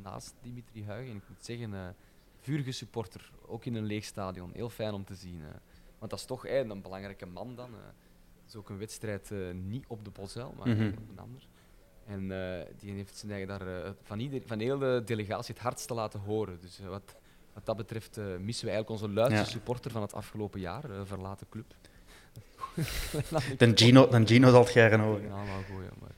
[0.03, 1.11] naast Dimitri Huygen.
[1.11, 1.97] En ik moet zeggen,
[2.41, 4.51] vurige supporter, ook in een leeg stadion.
[4.53, 5.43] Heel fijn om te zien.
[5.99, 7.71] want dat is toch een belangrijke man dan.
[7.73, 10.89] Het is ook een wedstrijd niet op de Bosel, maar mm -hmm.
[10.89, 11.47] op een ander.
[12.07, 12.29] En
[12.79, 16.61] die heeft zijn eigen daar van, ieder, van heel de delegatie het hardste laten horen.
[16.61, 17.17] Dus wat
[17.55, 19.45] wat dat betreft uh, missen we eigenlijk onze luidste ja.
[19.45, 21.75] supporter van het afgelopen jaar, uh, verlaten club.
[23.59, 25.23] dan, Gino, dan Gino zal het jaren horen.
[25.23, 26.11] Ja, maar goed, maar...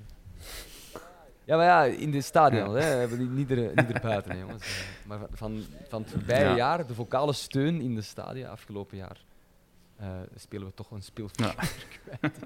[1.44, 2.76] Ja, maar ja, in de stadion, ja.
[2.76, 4.84] hè, niet, niet, er, niet erbuiten, hè, jongens.
[5.06, 6.56] Maar van, van het voorbije ja.
[6.56, 9.24] jaar, de vocale steun in de stadia afgelopen jaar,
[10.00, 11.54] uh, spelen we toch een speelfiguur ja.
[12.18, 12.38] kwijt.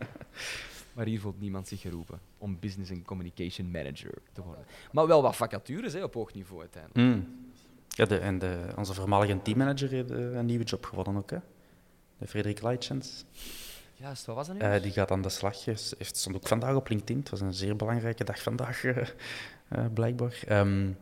[0.93, 4.65] Maar hier voelt niemand zich geroepen om business and communication manager te worden.
[4.93, 7.17] Maar wel wat vacatures hè, op hoog niveau uiteindelijk.
[7.17, 7.40] Mm.
[8.01, 11.39] Ja, de, en de, onze voormalige teammanager heeft een nieuwe job gewonnen ook, hè?
[12.19, 13.25] De Frederik Leitjens.
[13.95, 14.63] Juist, wat was dat nu?
[14.63, 15.65] Uh, die gaat aan de slag.
[15.65, 17.19] Heeft, stond ook vandaag op LinkedIn.
[17.19, 20.43] Het was een zeer belangrijke dag vandaag, uh, uh, blijkbaar.
[20.49, 20.99] Um,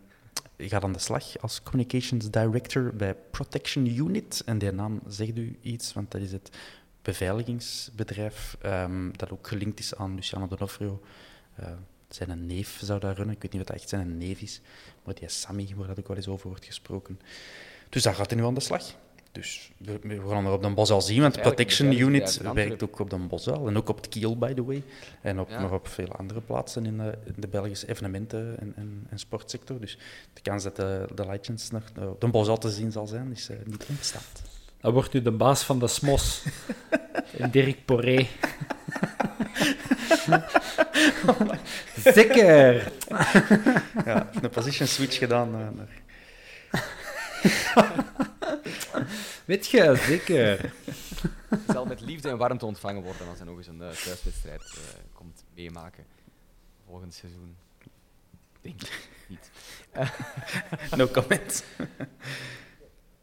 [0.56, 4.42] die gaat aan de slag als Communications Director bij Protection Unit.
[4.46, 6.56] En die naam zegt u iets, want dat is het
[7.02, 11.02] beveiligingsbedrijf um, dat ook gelinkt is aan Luciano D'Onofrio
[12.08, 13.34] zijn een neef zou daar runnen.
[13.34, 14.60] Ik weet niet wat dat echt zijn neef is,
[15.04, 17.20] maar die is Sammy, waar dat ook wel eens over wordt gesproken.
[17.88, 18.94] Dus daar gaat hij nu aan de slag.
[19.32, 22.82] Dus we, we gaan er op de Bos al zien, want de Protection Unit werkt
[22.82, 24.82] ook op de Bos en ook op het Kiel, by the way.
[25.22, 25.60] En op, ja.
[25.60, 29.80] nog op veel andere plaatsen in de, in de Belgische evenementen- en, en, en, sportsector.
[29.80, 29.98] Dus
[30.32, 31.24] de kans dat de, de
[31.70, 34.42] nog op de Bos te zien zal zijn, is uh, niet onbestaand.
[34.80, 36.42] Dan wordt u de baas van de SMOS.
[37.38, 38.26] en Dirk Poré.
[42.04, 42.92] Zeker!
[44.04, 45.50] ja, een position switch gedaan.
[45.50, 45.88] Naar...
[49.44, 50.72] Weet je, zeker.
[51.68, 54.80] zal met liefde en warmte ontvangen worden als hij nog eens een uh, thuiswedstrijd uh,
[55.12, 56.04] komt meemaken
[56.86, 57.56] volgend seizoen.
[58.60, 59.50] Denk ik niet.
[60.96, 61.64] no comment.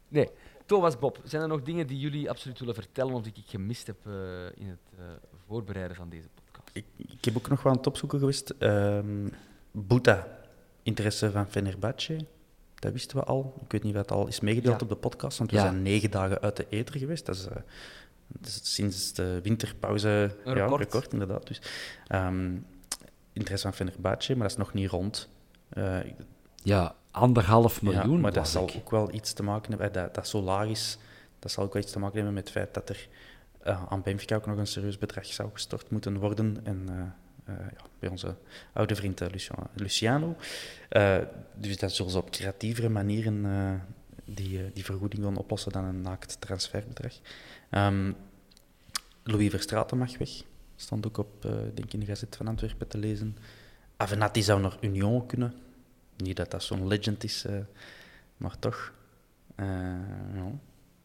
[0.08, 0.30] nee.
[0.66, 3.86] Thomas Bob, zijn er nog dingen die jullie absoluut willen vertellen of die ik gemist
[3.86, 4.12] heb uh,
[4.54, 5.04] in het uh,
[5.46, 6.70] voorbereiden van deze podcast?
[6.72, 8.54] Ik, ik, heb ook nog wel aan het opzoeken geweest.
[8.58, 9.32] Um,
[9.70, 10.28] Boeta,
[10.82, 12.16] interesse van Fenerbahce.
[12.74, 13.54] Dat wisten we al.
[13.64, 14.82] Ik weet niet of dat al is meegedeeld ja.
[14.82, 15.62] op de podcast, want we ja.
[15.62, 17.26] zijn negen dagen uit de eter geweest.
[17.26, 17.52] Dat is, uh,
[18.28, 20.70] dat is sinds de winterpauze een record.
[20.70, 21.46] Ja, record inderdaad.
[21.46, 21.62] Dus,
[22.08, 22.66] um,
[23.32, 25.28] interesse van Fenerbahce, maar dat is nog niet rond.
[26.62, 28.14] ja, anderhalf miljoen.
[28.14, 28.74] Ja, maar dat zal ik.
[28.76, 30.98] ook wel iets te maken hebben, dat, dat zo laag is,
[31.38, 33.08] dat zal ook wel iets te maken hebben met het feit dat er
[33.66, 36.60] eh, aan Benfica ook nog een serieus bedrag zou gestort moeten worden.
[36.64, 38.34] En eh, eh, ja, bij onze
[38.72, 40.36] oude vriend Lucia- Luciano.
[41.54, 43.82] Dus dat zullen ze op creatievere manieren
[44.24, 47.12] die, die vergoeding gaan oplossen dan een naakt transferbedrag.
[47.70, 48.12] Ehm,
[49.22, 50.30] Louis Verstraeten mag weg.
[50.76, 53.36] Stond ook op, denk ik, in de Gazet van Antwerpen te lezen.
[53.96, 55.54] Avenatti zou naar Union kunnen.
[56.16, 57.54] Niet dat dat zo'n legend is, eh,
[58.36, 58.92] maar toch.
[59.54, 59.66] Eh,
[60.34, 60.50] ja.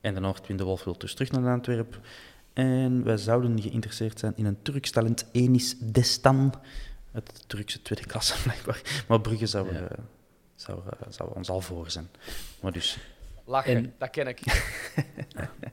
[0.02, 2.00] En de Noordwind de Wolf wil dus terug naar Antwerpen.
[2.54, 6.54] En wij zouden geïnteresseerd zijn in een Turks talent, Enis Destan.
[7.14, 9.04] Uit de Turkse tweede klasse, blijkbaar.
[9.08, 9.80] Maar Brugge zou, Ja.
[9.80, 9.98] eh,
[10.56, 12.08] zou, zou ons al voor zijn.
[12.62, 12.98] Maar dus,
[13.46, 14.40] Lachen, En- dat ken ik.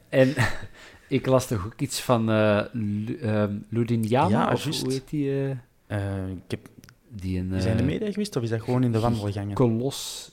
[0.09, 0.34] En
[1.09, 4.82] ik las toch ook iets van eh Lu- ehm, Ludinjama, Ja, of juist.
[4.82, 5.51] hoe heet die?
[5.51, 6.68] ik heb,
[7.09, 9.01] die een is hij in de eh, media geweest of is dat gewoon in de
[9.01, 9.55] wandelgangen?
[9.55, 10.31] kolos...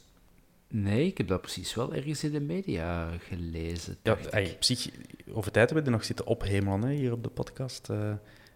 [0.67, 3.97] Nee, ik heb dat precies wel ergens in de media gelezen.
[4.03, 4.53] Ja, ik.
[4.55, 4.89] op zich,
[5.33, 7.89] over tijd hebben we er nog zitten ophemelen hè, hier op de podcast.
[7.89, 8.11] eh,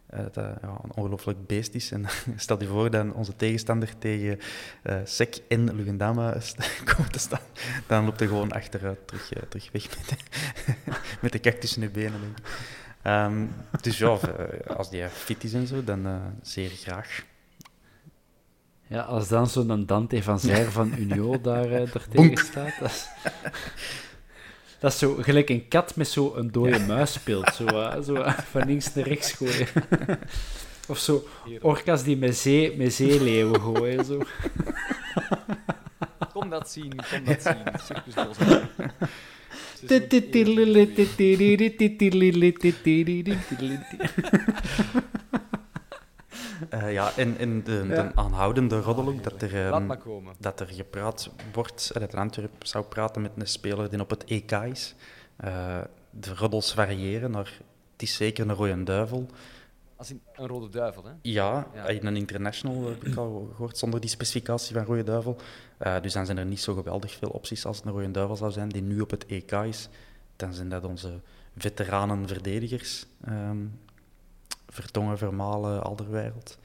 [0.08, 1.92] eh, dat ja, een ongelooflijk beest is.
[1.92, 2.06] En
[2.36, 4.40] stel je voor dat onze tegenstander tegen
[4.82, 6.38] eh Sek en Lugendama
[6.96, 7.42] komt te staan.
[7.88, 10.16] Dan loopt hij gewoon achteruit terug, terug weg met de,
[11.22, 11.40] met de
[11.80, 12.22] de benen.
[12.22, 12.46] denk ik.
[13.02, 13.46] Ehm,
[13.82, 14.20] dus ja,
[14.68, 17.24] als die fit is en zo, dan zeer graag.
[18.90, 22.02] Ja, als dan zo'n Dante van Zijr van Unio daar, Bonk.
[22.10, 22.74] tegen staat.
[22.80, 23.08] Dat is,
[24.80, 27.56] dat is zo gelijk een kat met zo een dode muis speelt.
[27.56, 29.68] Zo, eh, zo eh, van links naar rechts gooien.
[30.88, 31.28] Of zo
[31.62, 34.06] orka's die met, zee, met zeeleeuwen gooien.
[34.06, 34.22] Zo.
[36.34, 37.64] Kom dat zien, kom dat zien.
[37.86, 38.16] Circus
[46.70, 49.66] Eh, ja, en, en de, de aanhoudende roddel ook, dat er...
[49.72, 50.00] ehm, maar
[50.38, 54.24] dat er gepraat wordt, eh, dat Antwerp zou praten met een speler die op het
[54.24, 54.96] EK is.
[55.38, 55.78] Eh,
[56.10, 57.52] de roddels variëren naar,
[57.92, 59.26] het is zeker een rode duivel.
[59.96, 61.12] Als in een rode duivel, hè?
[61.22, 61.88] Ja, Ja.
[61.88, 65.38] in een international heb ik al gehoord, zonder die specificatie van rode duivel.
[65.78, 68.36] Eh, dus dan zijn er niet zo geweldig veel opties als het een rode duivel
[68.36, 69.90] zou zijn, die nu op het EK is.
[70.36, 71.20] Dan zijn dat onze
[71.58, 73.06] veteranen verdedigers.
[73.26, 73.58] ehm
[74.70, 76.58] Vertongen, Vermalen, Alderwereld.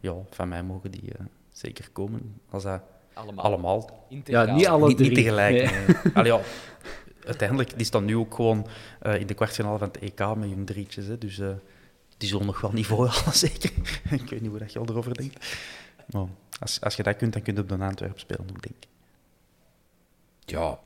[0.00, 2.40] Ja, van mij mogen die eh, zeker komen.
[2.50, 2.82] Als dat
[3.14, 3.44] Allemaal.
[3.44, 4.46] allemaal Integraal.
[4.46, 5.08] Ja, niet alle niet, drie.
[5.08, 5.54] niet tegelijk.
[5.54, 5.86] Nee.
[5.86, 6.14] nee.
[6.14, 6.40] Allee, ja,
[7.24, 8.66] uiteindelijk, die staan nu ook gewoon
[9.00, 11.06] eh, in de kwartfinale van het EK met hun drietjes.
[11.06, 11.48] Hè, dus eh,
[12.16, 13.70] die zullen nog wel niveau halen, zeker.
[14.20, 15.56] ik weet niet hoe dat je erover denkt.
[16.10, 16.26] Maar
[16.60, 18.86] als, als je dat kunt, dan kun je op de Antwerpen spelen, denk ik.
[20.44, 20.78] Ja,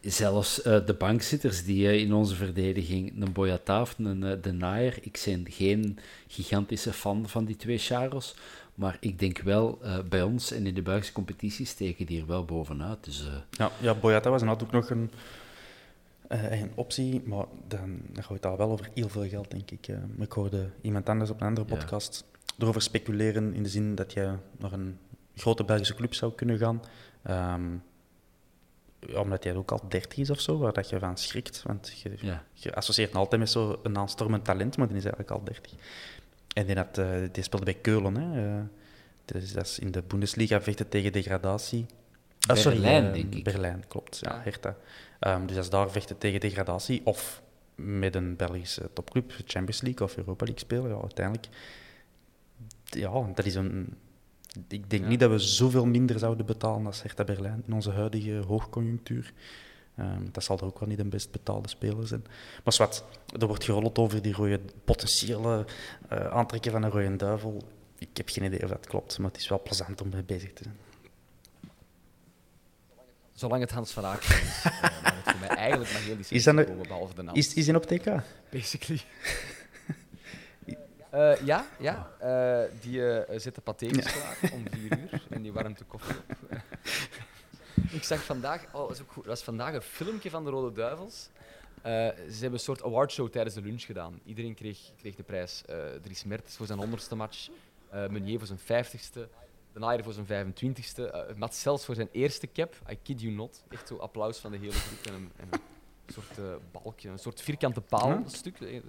[0.00, 4.98] zelfs eh, de bankzitters die eh, in onze verdediging, een Boyataaf, een eh, De Naaier,
[5.00, 5.98] ik ben geen
[6.28, 8.34] gigantische fan van die twee Charles,
[8.74, 9.78] maar ik denk wel,
[10.08, 13.04] bij ons en in de Belgische competitie steken die er wel bovenuit.
[13.04, 15.10] Dus Ja, ja Boyata was inderdaad ook nog een,
[16.28, 19.88] een optie, maar dan, dan gaat het al wel over heel veel geld, denk ik.
[20.18, 21.74] ik hoorde iemand anders op een andere Ja.
[21.74, 22.24] podcast
[22.58, 24.98] erover speculeren, in de zin dat je naar een
[25.36, 26.82] grote Belgische club zou kunnen gaan.
[27.24, 27.58] Ja,
[29.14, 31.62] omdat hij ook al 30 is of zo, waar dat je van schrikt.
[31.62, 32.44] Want je, ja.
[32.52, 35.72] je associeert hem altijd met zo'n aanstormend talent, maar die is eigenlijk al 30.
[36.54, 38.16] En die, had, eh, die speelde bij Keulen.
[38.16, 38.56] Hè.
[38.56, 38.62] eh.
[39.24, 41.86] dus dat is in de Bundesliga vechten tegen degradatie.
[42.48, 43.44] Ah, sorry, Berlijn, eh, denk ik.
[43.44, 44.18] Berlijn, klopt.
[44.20, 44.40] Ja, Ja.
[44.42, 44.76] Hertha.
[45.20, 47.42] Ehm, dus dat is daar vechten tegen degradatie of
[47.74, 51.48] met een Belgische topclub, Champions League of Europa League spelen, ja, uiteindelijk.
[52.84, 53.96] Ja, dat is een...
[54.68, 55.08] Ik denk Ja.
[55.08, 59.32] niet dat we zoveel minder zouden betalen als Hertha Berlijn in onze huidige hoogconjunctuur.
[59.96, 62.22] Ehm, dat zal er ook wel niet de best betaalde speler zijn.
[62.64, 63.04] Maar wat,
[63.40, 65.64] er wordt gerold over die rode potentiële
[66.08, 67.62] eh, aantrekken van een rode duivel.
[67.98, 70.52] Ik heb geen idee of dat klopt, maar het is wel plezant om mee bezig
[70.52, 70.76] te zijn.
[73.32, 74.62] Zolang het Hans van Aken is,
[75.02, 77.34] mag het voor mij eigenlijk maar heel Is een- komen, behalve de naam.
[77.34, 78.04] Is, is hij op TK?
[78.50, 79.00] Basically.
[81.10, 82.10] Eh, ja, ja.
[82.18, 86.24] eh, die eh zitten patétisch klaar om vier uur en die warmt de koffie op.
[87.92, 90.72] Ik zag vandaag, oh, dat is ook goed, dat vandaag een filmpje van de Rode
[90.72, 91.28] Duivels.
[91.82, 94.20] Ze hebben een soort awardshow tijdens de lunch gedaan.
[94.24, 95.62] Iedereen kreeg, kreeg de prijs.
[96.02, 97.48] Dries Mertens voor zijn honderdste match,
[97.90, 99.28] Meunier voor zijn vijftigste,
[99.72, 102.74] De Naaier voor zijn 25ste, eh Mats Sels voor zijn eerste cap.
[102.90, 103.62] I kid you not.
[103.68, 106.38] Echt zo applaus van de hele groep en een, en een soort
[106.72, 108.60] balkje, een soort vierkante paalstuk.
[108.60, 108.80] Eh,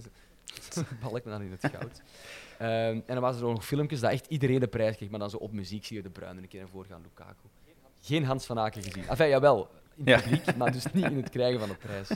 [1.04, 2.02] balk dan in het goud.
[2.58, 5.20] Ehm, en dan waren er ook nog filmpjes dat echt iedereen de prijs kreeg, maar
[5.20, 7.48] dan zo op muziek zie je de Bruin een keer naar voren gaan, Lukaku.
[8.02, 9.08] Geen Hans van Aken gezien.
[9.08, 10.30] Enfin, jawel, in het Ja.
[10.30, 12.08] publiek, maar dus niet in het krijgen van de prijs.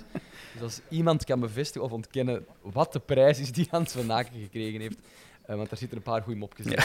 [0.53, 4.41] Dus als iemand kan bevestigen of ontkennen wat de prijs is die Hans van Aken
[4.41, 4.97] gekregen heeft,
[5.45, 6.79] eh, want daar zitten een paar goede mopjes in.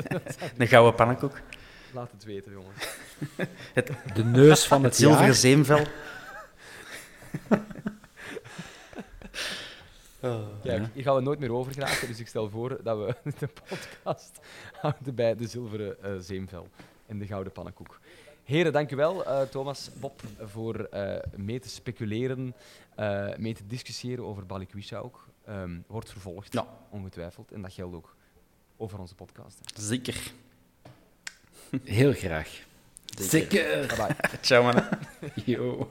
[0.56, 1.40] Een gouden pannenkoek.
[1.92, 2.88] Laat het weten, jongens.
[4.14, 5.90] De neus van het, Het zilveren jaar.
[10.20, 10.58] Zeemvel.
[10.62, 10.90] Kijk, Ja.
[10.94, 14.38] hier gaan we nooit meer over geraken, dus ik stel voor dat we de podcast
[14.80, 16.68] houden bij de zilveren eh, zeemvel
[17.06, 18.00] en de gouden pannenkoek.
[18.44, 22.54] Heren, dank u wel, eh, Thomas, Bob, voor eh, mee te speculeren,
[22.94, 25.26] eh, mee te discussiëren over Balikwisha ook.
[25.44, 26.66] Ehm, wordt vervolgd, Ja.
[26.90, 27.52] ongetwijfeld.
[27.52, 28.14] En dat geldt ook
[28.76, 29.58] over onze podcast.
[29.74, 29.82] hè.
[29.82, 30.32] Zeker.
[31.84, 32.66] Heel graag.
[33.04, 33.86] Zeker.
[33.86, 34.38] Bye bye.
[34.40, 34.88] Ciao, mannen.
[35.44, 35.90] Yo.